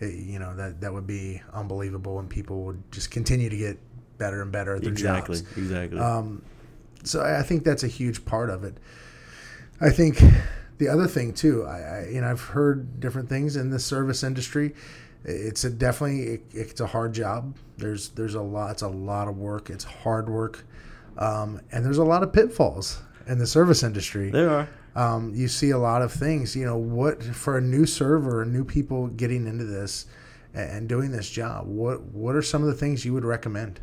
It, 0.00 0.14
you 0.14 0.38
know, 0.38 0.54
that, 0.56 0.80
that 0.80 0.92
would 0.92 1.06
be 1.06 1.42
unbelievable 1.52 2.18
and 2.18 2.28
people 2.28 2.62
would 2.64 2.82
just 2.92 3.10
continue 3.10 3.48
to 3.48 3.56
get 3.56 3.78
better 4.18 4.42
and 4.42 4.52
better 4.52 4.76
at 4.76 4.82
their 4.82 4.92
exactly, 4.92 5.38
jobs. 5.38 5.56
Exactly. 5.56 5.98
Um, 5.98 6.42
so 7.04 7.22
I 7.22 7.42
think 7.42 7.64
that's 7.64 7.84
a 7.84 7.88
huge 7.88 8.24
part 8.24 8.50
of 8.50 8.64
it. 8.64 8.76
I 9.80 9.90
think 9.90 10.22
the 10.78 10.88
other 10.88 11.06
thing 11.06 11.32
too, 11.32 11.64
I, 11.64 11.78
I, 11.80 12.08
you 12.08 12.20
know 12.20 12.30
I've 12.30 12.40
heard 12.40 13.00
different 13.00 13.28
things 13.28 13.56
in 13.56 13.70
the 13.70 13.78
service 13.78 14.22
industry. 14.22 14.74
It's 15.24 15.64
a 15.64 15.70
definitely 15.70 16.34
it, 16.34 16.42
it's 16.52 16.80
a 16.80 16.86
hard 16.86 17.12
job. 17.12 17.56
There's 17.76 18.10
there's 18.10 18.34
a 18.34 18.40
lot 18.42 18.70
it's 18.72 18.82
a 18.82 18.88
lot 18.88 19.28
of 19.28 19.36
work. 19.36 19.70
It's 19.70 19.84
hard 19.84 20.28
work, 20.28 20.64
um, 21.18 21.60
and 21.72 21.84
there's 21.84 21.98
a 21.98 22.04
lot 22.04 22.22
of 22.22 22.32
pitfalls 22.32 23.02
in 23.26 23.38
the 23.38 23.46
service 23.46 23.82
industry. 23.82 24.30
There 24.30 24.50
are. 24.50 24.68
Um, 24.94 25.32
you 25.34 25.46
see 25.48 25.70
a 25.70 25.78
lot 25.78 26.02
of 26.02 26.12
things. 26.12 26.56
You 26.56 26.64
know 26.64 26.76
what 26.76 27.22
for 27.22 27.58
a 27.58 27.60
new 27.60 27.84
server, 27.84 28.44
new 28.44 28.64
people 28.64 29.08
getting 29.08 29.46
into 29.46 29.64
this 29.64 30.06
and 30.54 30.88
doing 30.88 31.10
this 31.10 31.28
job. 31.28 31.66
What 31.66 32.02
what 32.02 32.34
are 32.34 32.42
some 32.42 32.62
of 32.62 32.68
the 32.68 32.74
things 32.74 33.04
you 33.04 33.12
would 33.14 33.24
recommend? 33.24 33.80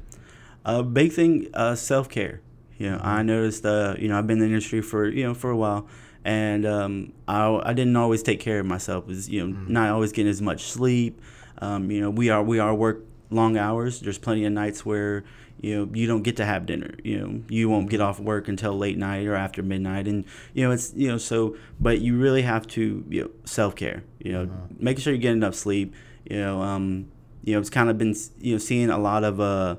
A 0.63 0.81
big 0.81 1.11
thing, 1.11 1.47
uh, 1.53 1.75
self 1.75 2.09
care. 2.09 2.41
You 2.77 2.91
know, 2.91 3.01
I 3.03 3.21
noticed. 3.21 3.65
Uh, 3.65 3.95
you 3.99 4.07
know, 4.07 4.17
I've 4.17 4.27
been 4.27 4.37
in 4.37 4.43
the 4.43 4.47
industry 4.47 4.81
for 4.81 5.07
you 5.07 5.23
know 5.23 5.33
for 5.33 5.51
a 5.51 5.57
while 5.57 5.87
and 6.25 6.65
um, 6.65 7.13
I, 7.27 7.61
I 7.63 7.73
didn't 7.73 7.95
always 7.95 8.23
take 8.23 8.39
care 8.39 8.59
of 8.59 8.65
myself. 8.65 9.05
Was 9.05 9.29
you 9.29 9.47
know 9.47 9.53
mm. 9.53 9.69
not 9.69 9.91
always 9.91 10.11
getting 10.11 10.29
as 10.29 10.41
much 10.41 10.63
sleep. 10.63 11.21
Um, 11.59 11.91
you 11.91 12.01
know 12.01 12.09
we 12.09 12.29
are 12.29 12.43
we 12.43 12.59
are 12.59 12.73
work 12.73 13.05
long 13.29 13.57
hours. 13.57 14.01
There's 14.01 14.17
plenty 14.17 14.43
of 14.43 14.51
nights 14.51 14.83
where 14.83 15.23
you 15.61 15.77
know 15.77 15.91
you 15.93 16.07
don't 16.07 16.23
get 16.23 16.35
to 16.37 16.45
have 16.45 16.65
dinner. 16.65 16.95
You 17.03 17.19
know 17.19 17.41
you 17.47 17.69
won't 17.69 17.91
get 17.91 18.01
off 18.01 18.19
work 18.19 18.47
until 18.47 18.75
late 18.75 18.97
night 18.97 19.27
or 19.27 19.35
after 19.35 19.61
midnight, 19.61 20.07
and 20.07 20.25
you 20.53 20.65
know 20.65 20.71
it's 20.71 20.93
you 20.95 21.07
know 21.07 21.19
so. 21.19 21.55
But 21.79 22.01
you 22.01 22.17
really 22.17 22.41
have 22.41 22.65
to 22.69 23.05
you 23.07 23.21
know 23.21 23.29
self 23.45 23.75
care. 23.75 24.03
You 24.19 24.31
know 24.31 24.45
mm-hmm. 24.47 24.83
making 24.83 25.01
sure 25.03 25.13
you 25.13 25.19
get 25.19 25.33
enough 25.33 25.55
sleep. 25.55 25.93
You 26.27 26.37
know 26.37 26.61
um, 26.63 27.07
you 27.43 27.53
know 27.53 27.59
it's 27.59 27.69
kind 27.69 27.89
of 27.89 27.99
been 27.99 28.15
you 28.41 28.53
know 28.53 28.57
seeing 28.57 28.89
a 28.89 28.97
lot 28.97 29.23
of 29.23 29.39
uh 29.39 29.75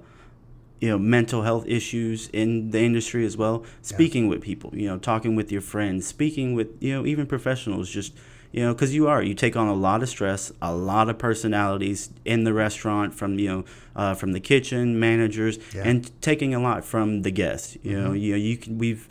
you 0.81 0.89
know 0.89 0.99
mental 0.99 1.43
health 1.43 1.65
issues 1.67 2.29
in 2.33 2.71
the 2.71 2.81
industry 2.81 3.25
as 3.25 3.37
well 3.37 3.65
speaking 3.83 4.25
yeah. 4.25 4.31
with 4.31 4.43
people 4.43 4.71
you 4.75 4.87
know 4.87 4.99
talking 4.99 5.35
with 5.37 5.51
your 5.51 5.61
friends 5.61 6.07
speaking 6.07 6.55
with 6.55 6.69
you 6.81 6.93
know 6.93 7.07
even 7.07 7.27
professionals 7.27 7.89
just 7.89 8.13
you 8.53 8.63
know 8.63 8.73
because 8.75 8.95
you 8.95 9.09
are 9.09 9.23
you 9.23 9.35
take 9.35 9.57
on 9.57 9.69
a 9.69 9.75
lot 9.75 10.03
of 10.03 10.09
stress 10.09 10.53
a 10.63 10.75
lot 10.75 11.09
of 11.09 11.19
personalities 11.19 12.11
in 12.25 12.45
the 12.45 12.53
restaurant 12.53 13.15
from 13.15 13.39
you 13.39 13.49
know 13.49 13.65
uh, 13.95 14.15
from 14.15 14.33
the 14.33 14.41
kitchen 14.41 14.99
managers 14.99 15.59
yeah. 15.75 15.83
and 15.85 16.11
taking 16.21 16.55
a 16.55 16.61
lot 16.61 16.85
from 16.85 17.23
the 17.23 17.31
guests 17.31 17.77
you 17.83 17.93
mm-hmm. 17.93 18.05
know 18.05 18.13
you 18.13 18.33
know 18.33 18.39
you 18.39 18.57
can 18.57 18.79
we've 18.79 19.09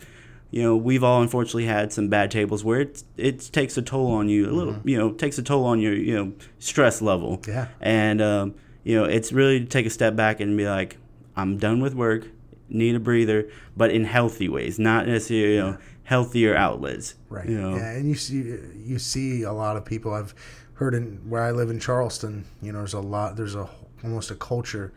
you 0.50 0.62
know 0.62 0.76
we've 0.76 1.02
all 1.02 1.22
unfortunately 1.22 1.66
had 1.66 1.92
some 1.92 2.08
bad 2.08 2.30
tables 2.30 2.64
where 2.64 2.80
it 2.80 3.02
it 3.16 3.40
takes 3.52 3.76
a 3.76 3.82
toll 3.82 4.12
on 4.12 4.28
you 4.28 4.48
a 4.48 4.52
little 4.52 4.74
mm-hmm. 4.74 4.88
you 4.88 4.96
know 4.98 5.12
takes 5.12 5.38
a 5.38 5.42
toll 5.42 5.64
on 5.64 5.80
your 5.80 5.94
you 5.94 6.14
know 6.14 6.32
stress 6.58 7.02
level 7.02 7.42
yeah 7.46 7.68
and 7.80 8.22
um, 8.22 8.54
you 8.84 8.96
know 8.96 9.04
it's 9.04 9.32
really 9.32 9.60
to 9.60 9.66
take 9.66 9.86
a 9.86 9.90
step 9.90 10.14
back 10.14 10.40
and 10.40 10.56
be 10.56 10.66
like 10.66 10.96
I'm 11.36 11.58
done 11.58 11.80
with 11.80 11.94
work, 11.94 12.28
need 12.68 12.94
a 12.94 13.00
breather, 13.00 13.48
but 13.76 13.90
in 13.90 14.04
healthy 14.04 14.48
ways, 14.48 14.78
not 14.78 15.06
necessarily 15.06 15.54
you 15.54 15.60
know 15.60 15.70
yeah. 15.70 15.76
healthier 16.04 16.56
outlets. 16.56 17.14
Right. 17.28 17.48
You 17.48 17.60
know? 17.60 17.76
Yeah, 17.76 17.90
and 17.92 18.08
you 18.08 18.14
see 18.14 18.36
you 18.84 18.98
see 18.98 19.42
a 19.42 19.52
lot 19.52 19.76
of 19.76 19.84
people. 19.84 20.12
I've 20.12 20.34
heard 20.74 20.94
in 20.94 21.20
where 21.28 21.42
I 21.42 21.50
live 21.50 21.70
in 21.70 21.78
Charleston. 21.78 22.44
You 22.62 22.72
know, 22.72 22.78
there's 22.78 22.94
a 22.94 23.00
lot. 23.00 23.36
There's 23.36 23.54
a 23.54 23.68
almost 24.02 24.30
a 24.30 24.34
culture. 24.34 24.92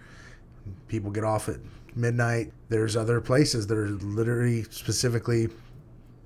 People 0.87 1.11
get 1.11 1.23
off 1.23 1.49
at 1.49 1.57
midnight. 1.95 2.51
There's 2.69 2.95
other 2.95 3.19
places 3.21 3.67
that 3.67 3.77
are 3.77 3.89
literally 3.89 4.63
specifically 4.63 5.49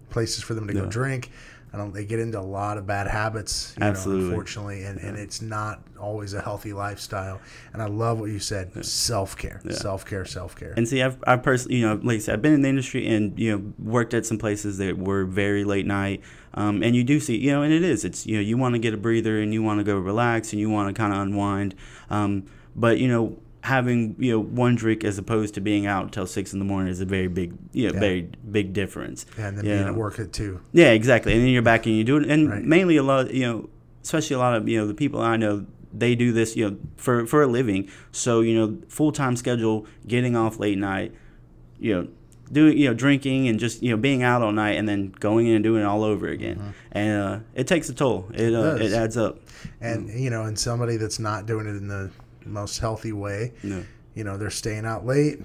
places 0.10 0.44
for 0.44 0.54
them 0.54 0.68
to 0.68 0.74
yeah. 0.74 0.82
go 0.82 0.90
drink. 0.90 1.32
I 1.74 1.78
don't. 1.78 1.92
They 1.92 2.06
get 2.06 2.20
into 2.20 2.40
a 2.40 2.42
lot 2.42 2.78
of 2.78 2.86
bad 2.86 3.08
habits, 3.08 3.76
Absolutely. 3.82 4.26
Know, 4.26 4.30
unfortunately, 4.30 4.84
and, 4.84 5.00
yeah. 5.00 5.08
and 5.08 5.18
it's 5.18 5.42
not 5.42 5.82
always 6.00 6.34
a 6.34 6.42
healthy 6.42 6.72
lifestyle. 6.72 7.42
And 7.74 7.82
I 7.82 7.88
love 7.88 8.20
what 8.20 8.30
you 8.30 8.38
said: 8.38 8.72
yeah. 8.76 8.84
self 8.84 9.36
care, 9.36 9.60
yeah. 9.66 9.74
self 9.74 10.06
care, 10.06 10.24
self 10.24 10.56
care. 10.56 10.76
And 10.78 10.88
see, 10.88 11.02
I've, 11.02 11.18
I've 11.26 11.42
personally, 11.42 11.78
you 11.78 11.88
know, 11.88 12.00
like 12.04 12.18
I 12.18 12.20
said, 12.20 12.36
I've 12.36 12.42
been 12.44 12.54
in 12.54 12.62
the 12.62 12.70
industry 12.70 13.08
and 13.08 13.38
you 13.40 13.52
know 13.52 13.74
worked 13.80 14.14
at 14.14 14.26
some 14.28 14.38
places 14.38 14.78
that 14.78 15.00
were 15.00 15.26
very 15.26 15.64
late 15.64 15.88
night. 15.88 16.22
Um, 16.54 16.84
and 16.84 16.96
you 16.96 17.04
do 17.04 17.20
see, 17.20 17.38
you 17.38 17.52
know, 17.52 17.64
and 17.64 17.74
it 17.74 17.84
is. 17.84 18.06
It's 18.06 18.28
you 18.28 18.36
know, 18.36 18.42
you 18.42 18.56
want 18.56 18.76
to 18.76 18.80
get 18.80 18.94
a 18.94 18.98
breather 18.98 19.42
and 19.42 19.52
you 19.52 19.64
want 19.64 19.80
to 19.80 19.84
go 19.84 19.98
relax 19.98 20.54
and 20.54 20.60
you 20.60 20.70
want 20.70 20.96
to 20.96 21.00
kind 21.00 21.12
of 21.12 21.20
unwind. 21.20 21.74
Um, 22.12 22.46
but 22.76 23.00
you 23.00 23.08
know, 23.08 23.40
having 23.64 24.14
you 24.20 24.30
know 24.30 24.42
one 24.42 24.76
drink 24.76 25.06
as 25.06 25.18
opposed 25.18 25.54
to 25.54 25.62
being 25.62 25.86
out 25.86 26.04
until 26.04 26.28
six 26.28 26.52
in 26.52 26.60
the 26.60 26.66
morning 26.66 26.92
is 26.92 27.00
a 27.00 27.06
very 27.06 27.28
big 27.28 27.54
you 27.72 27.88
know, 27.88 27.94
yeah. 27.94 28.00
very 28.00 28.30
big 28.52 28.74
difference. 28.74 29.26
Yeah, 29.38 29.48
and 29.48 29.58
then 29.58 29.66
being 29.66 29.88
at 29.88 29.96
work 29.96 30.20
at 30.20 30.34
two. 30.34 30.60
Yeah, 30.74 30.92
exactly. 30.92 31.32
And 31.32 31.42
then 31.42 31.48
you're 31.48 31.62
back 31.62 31.86
and 31.86 31.96
you 31.96 32.04
do 32.04 32.18
it, 32.18 32.30
and 32.30 32.50
right. 32.50 32.64
mainly 32.64 32.98
a 32.98 33.04
lot, 33.04 33.34
you 33.34 33.48
know, 33.48 33.70
especially 34.04 34.36
a 34.36 34.40
lot 34.40 34.56
of 34.56 34.68
you 34.68 34.78
know 34.78 34.86
the 34.86 34.94
people 34.94 35.22
I 35.22 35.38
know 35.38 35.66
they 35.94 36.14
do 36.14 36.34
this 36.34 36.58
you 36.58 36.70
know 36.70 36.78
for 36.98 37.26
for 37.26 37.42
a 37.42 37.48
living. 37.48 37.90
So 38.12 38.42
you 38.42 38.54
know 38.60 38.78
full 38.90 39.14
time 39.14 39.38
schedule, 39.38 39.88
getting 40.06 40.36
off 40.36 40.60
late 40.60 40.78
night, 40.78 41.14
you 41.80 41.96
know. 41.96 42.08
Doing 42.52 42.78
you 42.78 42.88
know 42.88 42.94
drinking 42.94 43.48
and 43.48 43.58
just 43.58 43.82
you 43.82 43.90
know 43.90 43.98
being 43.98 44.22
out 44.22 44.44
all 44.44 44.52
night 44.52 44.74
and 44.74 44.88
then 44.88 45.12
going 45.12 45.48
in 45.48 45.56
and 45.56 45.64
doing 45.64 45.82
it 45.82 45.86
all 45.86 46.04
over 46.04 46.28
again 46.28 46.58
mm-hmm. 46.58 46.70
and 46.92 47.22
uh, 47.22 47.40
it 47.56 47.66
takes 47.66 47.90
a 47.90 47.96
toll 47.96 48.30
it 48.32 48.54
uh, 48.54 48.76
it, 48.76 48.82
it 48.84 48.94
adds 48.94 49.18
up 49.18 49.40
and 49.82 50.08
you 50.10 50.30
know 50.30 50.44
and 50.44 50.60
somebody 50.60 50.98
that's 50.98 51.18
not 51.18 51.48
doing 51.48 51.66
it 51.66 51.72
in 51.72 51.88
the 51.88 52.12
most 52.46 52.80
healthy 52.80 53.12
way. 53.12 53.54
No. 53.64 53.84
You 54.16 54.24
know, 54.24 54.38
they're 54.38 54.50
staying 54.50 54.86
out 54.86 55.06
late, 55.06 55.40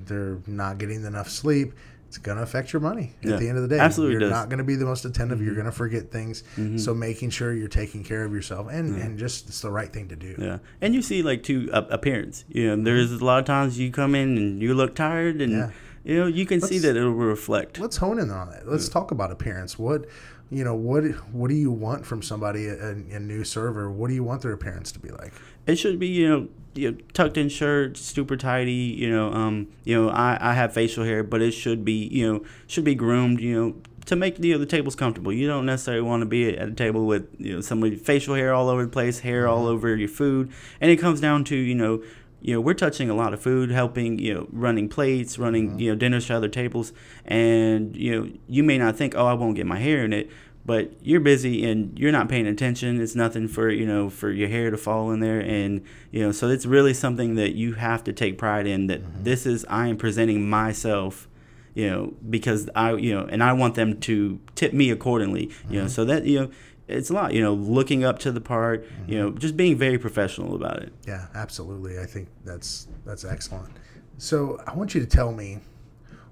they're 0.00 0.38
not 0.46 0.78
getting 0.78 1.04
enough 1.04 1.28
sleep. 1.28 1.72
It's 2.08 2.18
going 2.18 2.36
to 2.36 2.42
affect 2.42 2.74
your 2.74 2.80
money 2.80 3.14
at 3.24 3.38
the 3.40 3.48
end 3.48 3.56
of 3.56 3.62
the 3.62 3.74
day. 3.74 3.78
Absolutely, 3.78 4.12
you're 4.12 4.20
does. 4.20 4.30
not 4.30 4.50
going 4.50 4.58
to 4.58 4.64
be 4.64 4.74
the 4.74 4.84
most 4.84 5.06
attentive. 5.06 5.38
Mm-hmm. 5.38 5.46
You're 5.46 5.54
going 5.54 5.64
to 5.64 5.72
forget 5.72 6.10
things. 6.10 6.42
Mm-hmm. 6.56 6.76
So 6.76 6.92
making 6.92 7.30
sure 7.30 7.54
you're 7.54 7.68
taking 7.68 8.04
care 8.04 8.22
of 8.22 8.34
yourself 8.34 8.68
and, 8.70 9.00
and 9.00 9.18
just 9.18 9.48
it's 9.48 9.62
the 9.62 9.70
right 9.70 9.90
thing 9.90 10.08
to 10.08 10.16
do. 10.16 10.34
Yeah, 10.38 10.58
and 10.82 10.94
you 10.94 11.00
see 11.00 11.22
like 11.22 11.42
to 11.44 11.70
uh, 11.72 11.86
appearance. 11.88 12.44
You 12.48 12.76
know, 12.76 12.84
there's 12.84 13.12
a 13.12 13.24
lot 13.24 13.38
of 13.38 13.46
times 13.46 13.78
you 13.78 13.90
come 13.90 14.14
in 14.14 14.36
and 14.36 14.60
you 14.60 14.74
look 14.74 14.94
tired 14.94 15.40
and. 15.40 15.52
Yeah. 15.52 15.70
You 16.04 16.18
know, 16.18 16.26
you 16.26 16.46
can 16.46 16.58
let's, 16.58 16.68
see 16.68 16.80
that 16.80 16.96
it'll 16.96 17.12
reflect. 17.12 17.78
Let's 17.78 17.96
hone 17.96 18.18
in 18.18 18.28
on 18.28 18.48
it. 18.52 18.66
Let's 18.66 18.88
yeah. 18.88 18.92
talk 18.92 19.12
about 19.12 19.30
appearance. 19.30 19.78
What, 19.78 20.06
you 20.52 20.64
know, 20.64 20.74
what 20.74 21.04
what 21.32 21.48
do 21.48 21.54
you 21.54 21.70
want 21.70 22.04
from 22.04 22.22
somebody, 22.22 22.66
a, 22.66 22.90
a 22.90 23.20
new 23.20 23.42
server? 23.42 23.90
What 23.90 24.08
do 24.08 24.14
you 24.14 24.22
want 24.22 24.42
their 24.42 24.52
appearance 24.52 24.92
to 24.92 24.98
be 24.98 25.08
like? 25.08 25.32
It 25.66 25.76
should 25.76 25.98
be, 25.98 26.08
you 26.08 26.28
know, 26.28 26.48
you 26.74 26.90
know, 26.90 26.98
tucked 27.14 27.36
in 27.36 27.48
shirt, 27.48 27.96
super 27.96 28.36
tidy. 28.36 28.72
You 28.72 29.10
know, 29.10 29.32
um, 29.32 29.68
you 29.84 30.00
know, 30.00 30.10
I, 30.10 30.36
I 30.40 30.52
have 30.54 30.74
facial 30.74 31.04
hair, 31.04 31.22
but 31.22 31.40
it 31.40 31.52
should 31.52 31.84
be, 31.84 32.08
you 32.08 32.30
know, 32.30 32.44
should 32.66 32.84
be 32.84 32.94
groomed. 32.94 33.40
You 33.40 33.54
know, 33.54 33.74
to 34.06 34.16
make 34.16 34.38
you 34.42 34.52
know, 34.52 34.58
the 34.58 34.66
tables 34.66 34.94
comfortable. 34.94 35.32
You 35.32 35.46
don't 35.46 35.66
necessarily 35.66 36.02
want 36.02 36.20
to 36.20 36.26
be 36.26 36.56
at 36.56 36.68
a 36.68 36.72
table 36.72 37.06
with 37.06 37.28
you 37.38 37.54
know 37.54 37.60
somebody 37.60 37.96
facial 37.96 38.34
hair 38.34 38.52
all 38.52 38.68
over 38.68 38.82
the 38.82 38.90
place, 38.90 39.20
hair 39.20 39.48
all 39.48 39.60
mm-hmm. 39.60 39.74
over 39.74 39.96
your 39.96 40.08
food, 40.08 40.52
and 40.80 40.90
it 40.90 40.96
comes 40.96 41.20
down 41.20 41.44
to 41.44 41.56
you 41.56 41.74
know. 41.74 42.02
You 42.42 42.54
know, 42.54 42.60
we're 42.60 42.74
touching 42.74 43.08
a 43.08 43.14
lot 43.14 43.32
of 43.32 43.40
food, 43.40 43.70
helping, 43.70 44.18
you 44.18 44.34
know, 44.34 44.48
running 44.52 44.88
plates, 44.88 45.38
running, 45.38 45.70
mm-hmm. 45.70 45.78
you 45.78 45.90
know, 45.90 45.96
dinners 45.96 46.26
to 46.26 46.36
other 46.36 46.48
tables. 46.48 46.92
And, 47.24 47.96
you 47.96 48.20
know, 48.20 48.32
you 48.48 48.62
may 48.62 48.78
not 48.78 48.96
think, 48.96 49.14
oh, 49.16 49.26
I 49.26 49.32
won't 49.32 49.56
get 49.56 49.66
my 49.66 49.78
hair 49.78 50.04
in 50.04 50.12
it 50.12 50.30
but 50.64 50.92
you're 51.02 51.20
busy 51.20 51.64
and 51.64 51.98
you're 51.98 52.12
not 52.12 52.28
paying 52.28 52.46
attention 52.46 53.00
it's 53.00 53.14
nothing 53.14 53.48
for 53.48 53.70
you 53.70 53.86
know 53.86 54.08
for 54.08 54.30
your 54.30 54.48
hair 54.48 54.70
to 54.70 54.76
fall 54.76 55.10
in 55.10 55.20
there 55.20 55.40
and 55.40 55.82
you 56.10 56.22
know 56.22 56.32
so 56.32 56.48
it's 56.48 56.66
really 56.66 56.94
something 56.94 57.34
that 57.34 57.54
you 57.54 57.74
have 57.74 58.04
to 58.04 58.12
take 58.12 58.38
pride 58.38 58.66
in 58.66 58.86
that 58.86 59.02
mm-hmm. 59.02 59.24
this 59.24 59.46
is 59.46 59.64
i 59.68 59.88
am 59.88 59.96
presenting 59.96 60.48
myself 60.48 61.28
you 61.74 61.88
know 61.88 62.14
because 62.28 62.68
i 62.74 62.92
you 62.94 63.14
know 63.14 63.26
and 63.26 63.42
i 63.42 63.52
want 63.52 63.74
them 63.74 63.98
to 63.98 64.38
tip 64.54 64.72
me 64.72 64.90
accordingly 64.90 65.46
mm-hmm. 65.46 65.72
you 65.72 65.78
know 65.80 65.86
mm-hmm. 65.86 65.92
so 65.92 66.04
that 66.04 66.24
you 66.24 66.40
know 66.40 66.50
it's 66.88 67.10
a 67.10 67.12
lot 67.12 67.32
you 67.32 67.40
know 67.40 67.54
looking 67.54 68.04
up 68.04 68.18
to 68.18 68.32
the 68.32 68.40
part 68.40 68.84
mm-hmm. 68.84 69.12
you 69.12 69.18
know 69.18 69.30
just 69.30 69.56
being 69.56 69.76
very 69.76 69.98
professional 69.98 70.54
about 70.54 70.82
it. 70.82 70.92
Yeah 71.06 71.26
absolutely. 71.34 71.98
I 71.98 72.06
think 72.06 72.28
that's 72.44 72.88
that's 73.04 73.24
excellent. 73.24 73.72
So 74.18 74.60
i 74.66 74.74
want 74.74 74.94
you 74.94 75.00
to 75.00 75.06
tell 75.06 75.32
me 75.32 75.60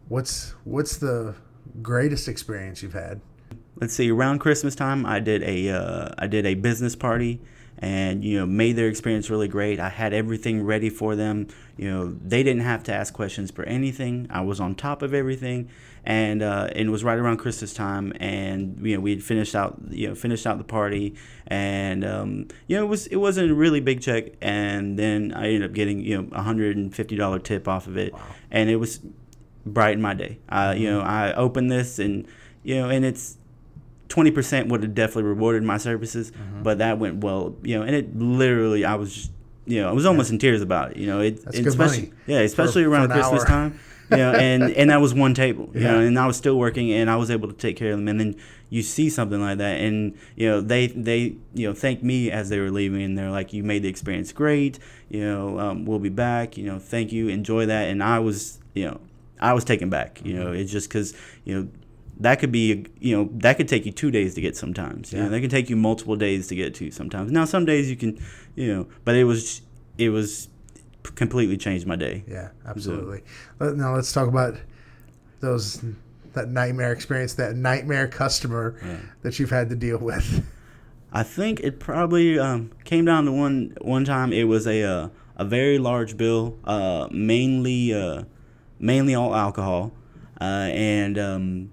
What's 0.08 0.54
what's 0.64 0.96
the 0.96 1.36
greatest 1.82 2.26
experience 2.26 2.82
you've 2.82 2.94
had? 2.94 3.20
let's 3.76 3.94
see 3.94 4.10
around 4.10 4.40
christmas 4.40 4.74
time 4.74 5.06
i 5.06 5.20
did 5.20 5.42
a 5.44 5.70
uh, 5.70 6.08
I 6.18 6.26
did 6.26 6.44
a 6.44 6.54
business 6.54 6.96
party 6.96 7.40
and 7.78 8.24
you 8.24 8.38
know 8.38 8.46
made 8.46 8.76
their 8.76 8.88
experience 8.88 9.30
really 9.30 9.48
great. 9.48 9.80
I 9.80 9.88
had 9.88 10.12
everything 10.12 10.62
ready 10.62 10.90
for 10.90 11.16
them. 11.16 11.48
You 11.76 11.90
know 11.90 12.08
they 12.08 12.42
didn't 12.42 12.62
have 12.62 12.82
to 12.84 12.94
ask 12.94 13.14
questions 13.14 13.50
for 13.50 13.64
anything. 13.64 14.26
I 14.30 14.42
was 14.42 14.60
on 14.60 14.74
top 14.74 15.02
of 15.02 15.14
everything 15.14 15.70
and 16.04 16.42
uh, 16.42 16.68
and 16.72 16.88
it 16.88 16.90
was 16.90 17.04
right 17.04 17.18
around 17.18 17.36
christmas 17.36 17.74
time 17.74 18.12
and 18.20 18.78
you 18.86 18.94
know 18.94 19.00
we 19.00 19.10
had 19.10 19.22
finished 19.22 19.54
out 19.54 19.78
you 19.90 20.08
know 20.08 20.14
finished 20.14 20.46
out 20.46 20.58
the 20.58 20.64
party 20.64 21.14
and 21.46 22.04
um, 22.04 22.46
you 22.66 22.76
know 22.76 22.84
it 22.84 22.88
was 22.88 23.06
it 23.08 23.16
wasn't 23.16 23.50
a 23.50 23.54
really 23.54 23.80
big 23.80 24.00
check 24.00 24.32
and 24.40 24.98
then 24.98 25.32
i 25.34 25.46
ended 25.46 25.64
up 25.64 25.72
getting 25.72 26.00
you 26.00 26.20
know 26.20 26.28
a 26.32 26.42
hundred 26.42 26.76
and 26.76 26.94
fifty 26.94 27.16
dollar 27.16 27.38
tip 27.38 27.68
off 27.68 27.86
of 27.86 27.96
it 27.96 28.12
wow. 28.12 28.20
and 28.50 28.70
it 28.70 28.76
was 28.76 29.00
brightened 29.66 30.02
my 30.02 30.14
day 30.14 30.38
uh, 30.48 30.74
you 30.76 30.90
know 30.90 31.00
i 31.00 31.32
opened 31.34 31.70
this 31.70 31.98
and 31.98 32.26
you 32.62 32.74
know 32.76 32.88
and 32.88 33.04
it's 33.04 33.36
twenty 34.10 34.30
percent 34.30 34.68
would 34.68 34.82
have 34.82 34.94
definitely 34.94 35.22
rewarded 35.22 35.62
my 35.62 35.78
services, 35.78 36.32
mm-hmm. 36.32 36.62
but 36.62 36.78
that 36.78 36.98
went 36.98 37.24
well, 37.24 37.56
you 37.62 37.78
know, 37.78 37.82
and 37.82 37.94
it 37.94 38.14
literally 38.18 38.84
I 38.84 38.96
was 38.96 39.14
just 39.14 39.30
you 39.64 39.80
know, 39.80 39.88
I 39.88 39.92
was 39.92 40.04
almost 40.04 40.30
yeah. 40.30 40.34
in 40.34 40.38
tears 40.40 40.60
about 40.60 40.90
it. 40.90 40.96
You 40.98 41.06
know, 41.06 41.20
it 41.20 41.42
especially 41.46 41.76
money 41.76 42.12
yeah, 42.26 42.40
especially 42.40 42.84
for, 42.84 42.90
around 42.90 43.08
for 43.08 43.14
Christmas 43.14 43.42
hour. 43.42 43.48
time. 43.48 43.80
You 44.10 44.16
know, 44.16 44.32
and 44.32 44.70
and 44.70 44.90
that 44.90 45.00
was 45.00 45.14
one 45.14 45.34
table. 45.34 45.70
You 45.74 45.82
yeah. 45.82 45.92
know, 45.92 46.00
and 46.00 46.18
I 46.18 46.26
was 46.26 46.36
still 46.36 46.58
working, 46.58 46.92
and 46.92 47.08
I 47.10 47.16
was 47.16 47.30
able 47.30 47.48
to 47.48 47.54
take 47.54 47.76
care 47.76 47.92
of 47.92 47.98
them. 47.98 48.08
And 48.08 48.20
then 48.20 48.36
you 48.68 48.82
see 48.82 49.10
something 49.10 49.40
like 49.40 49.58
that, 49.58 49.80
and 49.80 50.16
you 50.36 50.48
know, 50.48 50.60
they 50.60 50.88
they 50.88 51.36
you 51.54 51.68
know 51.68 51.74
thank 51.74 52.02
me 52.02 52.30
as 52.30 52.48
they 52.48 52.58
were 52.58 52.70
leaving, 52.70 53.02
and 53.02 53.18
they're 53.18 53.30
like, 53.30 53.52
"You 53.52 53.62
made 53.62 53.82
the 53.82 53.88
experience 53.88 54.32
great. 54.32 54.78
You 55.08 55.20
know, 55.20 55.58
um, 55.58 55.84
we'll 55.84 55.98
be 55.98 56.08
back. 56.08 56.56
You 56.56 56.66
know, 56.66 56.78
thank 56.78 57.12
you, 57.12 57.28
enjoy 57.28 57.66
that." 57.66 57.88
And 57.88 58.02
I 58.02 58.18
was 58.18 58.58
you 58.74 58.86
know, 58.86 59.00
I 59.40 59.52
was 59.52 59.64
taken 59.64 59.90
back. 59.90 60.20
You 60.24 60.34
know, 60.34 60.46
mm-hmm. 60.46 60.60
it's 60.60 60.72
just 60.72 60.88
because 60.88 61.14
you 61.44 61.54
know 61.54 61.68
that 62.20 62.38
could 62.38 62.52
be 62.52 62.86
you 63.00 63.16
know 63.16 63.30
that 63.34 63.56
could 63.56 63.68
take 63.68 63.86
you 63.86 63.92
two 63.92 64.10
days 64.10 64.34
to 64.34 64.40
get 64.40 64.56
sometimes. 64.56 65.12
Yeah, 65.12 65.28
that 65.28 65.40
can 65.40 65.50
take 65.50 65.70
you 65.70 65.76
multiple 65.76 66.16
days 66.16 66.48
to 66.48 66.54
get 66.54 66.74
to 66.76 66.90
sometimes. 66.90 67.32
Now 67.32 67.44
some 67.44 67.64
days 67.64 67.90
you 67.90 67.96
can, 67.96 68.22
you 68.54 68.74
know, 68.74 68.86
but 69.04 69.14
it 69.16 69.24
was 69.24 69.62
it 69.98 70.10
was 70.10 70.48
completely 71.14 71.56
changed 71.56 71.86
my 71.86 71.96
day. 71.96 72.24
Yeah, 72.26 72.50
absolutely. 72.66 73.22
So, 73.58 73.72
now 73.74 73.94
let's 73.94 74.12
talk 74.12 74.28
about 74.28 74.56
those 75.40 75.82
that 76.32 76.48
nightmare 76.48 76.92
experience, 76.92 77.34
that 77.34 77.56
nightmare 77.56 78.06
customer 78.06 78.76
yeah. 78.84 78.96
that 79.22 79.38
you've 79.38 79.50
had 79.50 79.68
to 79.70 79.76
deal 79.76 79.98
with. 79.98 80.44
I 81.12 81.22
think 81.24 81.60
it 81.60 81.80
probably 81.80 82.38
um, 82.38 82.70
came 82.84 83.04
down 83.04 83.24
to 83.24 83.32
one 83.32 83.76
one 83.80 84.04
time. 84.04 84.32
It 84.32 84.44
was 84.44 84.66
a 84.66 84.82
uh, 84.82 85.08
a 85.36 85.44
very 85.44 85.78
large 85.78 86.16
bill, 86.16 86.56
uh, 86.64 87.08
mainly 87.10 87.92
uh, 87.92 88.24
mainly 88.78 89.14
all 89.14 89.34
alcohol, 89.34 89.92
uh, 90.40 90.68
and 90.70 91.18
um, 91.18 91.70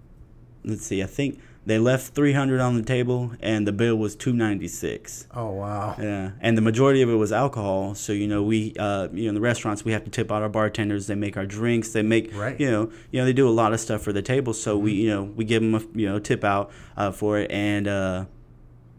let's 0.63 0.85
see, 0.85 1.03
I 1.03 1.05
think 1.05 1.39
they 1.67 1.77
left 1.79 2.15
300 2.15 2.59
on 2.59 2.75
the 2.75 2.81
table 2.81 3.33
and 3.41 3.67
the 3.67 3.71
bill 3.71 3.95
was 3.95 4.15
296 4.15 5.27
oh 5.35 5.51
wow. 5.51 5.95
Yeah 5.99 6.31
and 6.39 6.57
the 6.57 6.61
majority 6.61 7.01
of 7.01 7.09
it 7.09 7.15
was 7.15 7.31
alcohol. 7.31 7.95
So 7.95 8.13
you 8.13 8.27
know 8.27 8.41
we 8.41 8.73
uh, 8.77 9.09
you 9.11 9.23
know 9.23 9.29
in 9.29 9.35
the 9.35 9.41
restaurants 9.41 9.83
we 9.83 9.91
have 9.91 10.03
to 10.05 10.09
tip 10.09 10.31
out 10.31 10.41
our 10.41 10.49
bartenders. 10.49 11.07
They 11.07 11.15
make 11.15 11.37
our 11.37 11.45
drinks. 11.45 11.91
They 11.91 12.03
make 12.03 12.33
right. 12.35 12.59
you 12.59 12.71
know 12.71 12.91
you 13.11 13.19
know 13.19 13.25
they 13.25 13.33
do 13.33 13.47
a 13.47 13.51
lot 13.51 13.73
of 13.73 13.79
stuff 13.79 14.01
for 14.01 14.13
the 14.13 14.21
table. 14.21 14.53
So 14.53 14.75
mm-hmm. 14.75 14.85
we 14.85 14.91
you 14.93 15.09
know 15.09 15.23
we 15.23 15.45
give 15.45 15.61
them 15.61 15.75
a 15.75 15.97
you 15.97 16.07
know 16.07 16.19
tip 16.19 16.43
out 16.43 16.71
uh, 16.95 17.11
for 17.11 17.37
it. 17.39 17.51
And 17.51 17.87
uh, 17.87 18.25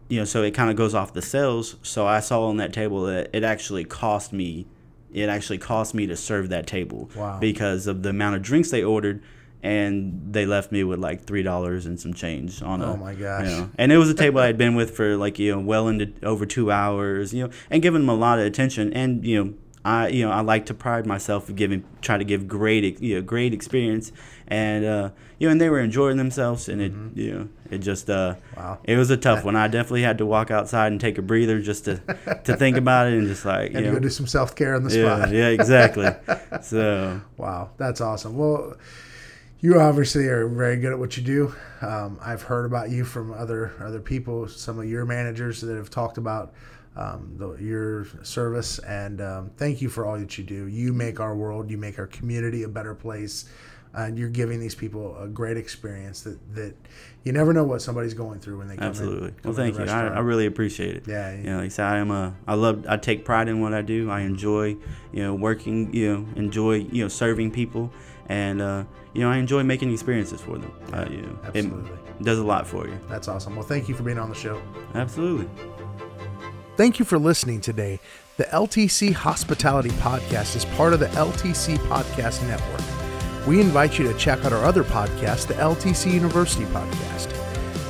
you 0.07 0.19
know 0.19 0.25
so 0.25 0.43
it 0.43 0.51
kind 0.51 0.69
of 0.69 0.75
goes 0.75 0.93
off 0.93 1.13
the 1.13 1.21
sales. 1.21 1.75
So 1.81 2.05
i 2.05 2.19
saw 2.19 2.47
on 2.47 2.57
that 2.57 2.73
table 2.73 3.03
that 3.03 3.29
it 3.33 3.43
actually 3.43 3.85
cost 3.85 4.31
me 4.33 4.67
it 5.11 5.27
actually 5.27 5.57
cost 5.57 5.95
me 5.95 6.05
to 6.05 6.15
serve 6.15 6.49
that 6.49 6.67
table 6.67 7.09
wow. 7.15 7.39
because 7.39 7.87
of 7.87 8.03
the 8.03 8.09
amount 8.09 8.35
of 8.35 8.43
drinks 8.43 8.69
they 8.69 8.83
ordered 8.83 9.23
and 9.61 10.33
they 10.33 10.45
left 10.45 10.71
me 10.71 10.83
with 10.83 10.99
like 10.99 11.23
three 11.23 11.43
dollars 11.43 11.85
and 11.85 11.99
some 11.99 12.13
change 12.13 12.61
on 12.61 12.81
a. 12.81 12.93
Oh 12.93 12.97
my 12.97 13.13
gosh! 13.13 13.45
You 13.45 13.49
know, 13.51 13.69
and 13.77 13.91
it 13.91 13.97
was 13.97 14.09
a 14.09 14.13
table 14.13 14.39
I 14.39 14.47
had 14.47 14.57
been 14.57 14.75
with 14.75 14.95
for 14.95 15.17
like 15.17 15.39
you 15.39 15.51
know 15.51 15.59
well 15.59 15.87
into 15.87 16.13
over 16.23 16.45
two 16.45 16.71
hours, 16.71 17.33
you 17.33 17.45
know, 17.45 17.53
and 17.69 17.81
giving 17.81 18.01
them 18.01 18.09
a 18.09 18.15
lot 18.15 18.39
of 18.39 18.45
attention, 18.45 18.93
and 18.93 19.25
you 19.25 19.43
know. 19.43 19.53
I 19.85 20.09
you 20.09 20.25
know 20.25 20.31
I 20.31 20.41
like 20.41 20.65
to 20.65 20.73
pride 20.73 21.05
myself 21.05 21.47
of 21.47 21.55
giving 21.55 21.85
try 22.01 22.17
to 22.17 22.25
give 22.25 22.49
great 22.49 22.99
you 23.01 23.15
know 23.15 23.21
great 23.21 23.53
experience 23.53 24.11
and 24.49 24.83
uh, 24.83 25.09
you 25.37 25.47
know 25.47 25.53
and 25.53 25.61
they 25.61 25.69
were 25.69 25.79
enjoying 25.79 26.17
themselves 26.17 26.67
and 26.67 26.81
it 26.81 26.93
mm-hmm. 26.93 27.17
you 27.17 27.33
know 27.33 27.49
it 27.71 27.77
just 27.77 28.09
uh 28.09 28.35
wow. 28.57 28.77
it 28.83 28.97
was 28.97 29.09
a 29.09 29.15
tough 29.15 29.45
one 29.45 29.55
I 29.55 29.67
definitely 29.69 30.01
had 30.01 30.17
to 30.17 30.25
walk 30.25 30.51
outside 30.51 30.91
and 30.91 30.99
take 30.99 31.17
a 31.17 31.21
breather 31.21 31.61
just 31.61 31.85
to 31.85 31.95
to 32.43 32.57
think 32.57 32.75
about 32.75 33.07
it 33.07 33.13
and 33.13 33.27
just 33.27 33.45
like 33.45 33.71
and 33.73 33.85
you 33.85 33.91
know, 33.93 33.99
do 33.99 34.09
some 34.09 34.27
self 34.27 34.53
care 34.53 34.75
on 34.75 34.83
the 34.83 34.89
spot 34.89 35.31
yeah 35.31 35.47
yeah 35.47 35.47
exactly 35.47 36.09
so 36.61 37.21
wow 37.37 37.69
that's 37.77 38.01
awesome 38.01 38.37
well 38.37 38.75
you 39.61 39.79
obviously 39.79 40.27
are 40.27 40.47
very 40.47 40.77
good 40.77 40.93
at 40.93 40.99
what 40.99 41.17
you 41.17 41.23
do. 41.23 41.55
Um, 41.81 42.17
I've 42.21 42.41
heard 42.41 42.65
about 42.65 42.89
you 42.89 43.03
from 43.03 43.33
other 43.33 43.73
other 43.81 43.99
people, 43.99 44.47
some 44.47 44.79
of 44.79 44.85
your 44.85 45.05
managers 45.05 45.61
that 45.61 45.75
have 45.75 45.89
talked 45.89 46.17
about 46.17 46.53
um, 46.95 47.33
the, 47.37 47.53
your 47.55 48.07
service, 48.23 48.79
and 48.79 49.21
um, 49.21 49.51
thank 49.57 49.81
you 49.81 49.89
for 49.89 50.05
all 50.05 50.17
that 50.17 50.37
you 50.37 50.43
do. 50.43 50.67
You 50.67 50.93
make 50.93 51.19
our 51.19 51.35
world, 51.35 51.69
you 51.69 51.77
make 51.77 51.99
our 51.99 52.07
community 52.07 52.63
a 52.63 52.69
better 52.69 52.95
place, 52.95 53.49
and 53.93 54.17
you're 54.17 54.29
giving 54.29 54.59
these 54.59 54.75
people 54.75 55.17
a 55.17 55.27
great 55.27 55.57
experience 55.57 56.21
that 56.21 56.55
that 56.55 56.73
you 57.25 57.33
never 57.33 57.51
know 57.51 57.65
what 57.65 57.81
somebody's 57.81 58.13
going 58.13 58.39
through 58.39 58.59
when 58.59 58.69
they 58.69 58.77
come 58.77 58.87
absolutely. 58.87 59.27
In, 59.27 59.33
come 59.35 59.51
well, 59.51 59.53
thank 59.53 59.77
you. 59.77 59.85
I, 59.85 60.07
I, 60.07 60.19
really 60.19 60.45
appreciate 60.45 60.95
it. 60.95 61.03
Yeah, 61.05 61.31
yeah. 61.31 61.37
You 61.37 61.43
know, 61.43 61.57
like 61.57 61.65
I 61.65 61.69
said, 61.69 61.85
I 61.85 61.97
am 61.97 62.11
a. 62.11 62.33
I 62.47 62.53
love. 62.53 62.85
I 62.87 62.95
take 62.95 63.25
pride 63.25 63.49
in 63.49 63.59
what 63.59 63.73
I 63.73 63.81
do. 63.81 64.09
I 64.09 64.21
enjoy, 64.21 64.77
you 65.11 65.23
know, 65.23 65.35
working. 65.35 65.93
You 65.93 66.13
know, 66.13 66.27
enjoy, 66.37 66.75
you 66.75 67.03
know, 67.03 67.09
serving 67.09 67.51
people 67.51 67.91
and 68.29 68.61
uh, 68.61 68.83
you 69.13 69.21
know 69.21 69.29
I 69.29 69.37
enjoy 69.37 69.63
making 69.63 69.91
experiences 69.91 70.39
for 70.39 70.57
them. 70.57 70.71
Uh, 70.93 71.05
you 71.09 71.21
know, 71.23 71.37
Absolutely, 71.43 71.91
it 72.19 72.23
does 72.23 72.39
a 72.39 72.43
lot 72.43 72.65
for 72.65 72.87
you. 72.87 72.97
That's 73.09 73.27
awesome. 73.27 73.55
Well, 73.55 73.65
thank 73.65 73.89
you 73.89 73.95
for 73.95 74.03
being 74.03 74.19
on 74.19 74.29
the 74.29 74.35
show. 74.35 74.61
Absolutely. 74.95 75.49
Thank 76.77 76.97
you 76.97 77.03
for 77.03 77.19
listening 77.19 77.59
today. 77.59 77.99
The 78.37 78.45
LTC 78.45 79.11
Hospitality 79.11 79.89
Podcast 79.89 80.55
is 80.55 80.63
part 80.63 80.93
of 80.93 81.01
the 81.01 81.07
LTC 81.07 81.77
Podcast 81.89 82.47
Network. 82.47 82.81
We 83.45 83.59
invite 83.59 83.99
you 83.99 84.09
to 84.09 84.17
check 84.17 84.45
out 84.45 84.53
our 84.53 84.63
other 84.63 84.83
podcast, 84.85 85.47
the 85.47 85.55
LTC 85.55 86.13
University 86.13 86.63
Podcast. 86.65 87.31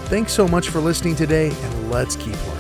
Thanks 0.07 0.31
so 0.33 0.47
much 0.47 0.69
for 0.69 0.79
listening 0.79 1.15
today, 1.15 1.49
and 1.51 1.91
let's 1.91 2.15
keep 2.15 2.33
learning. 2.47 2.58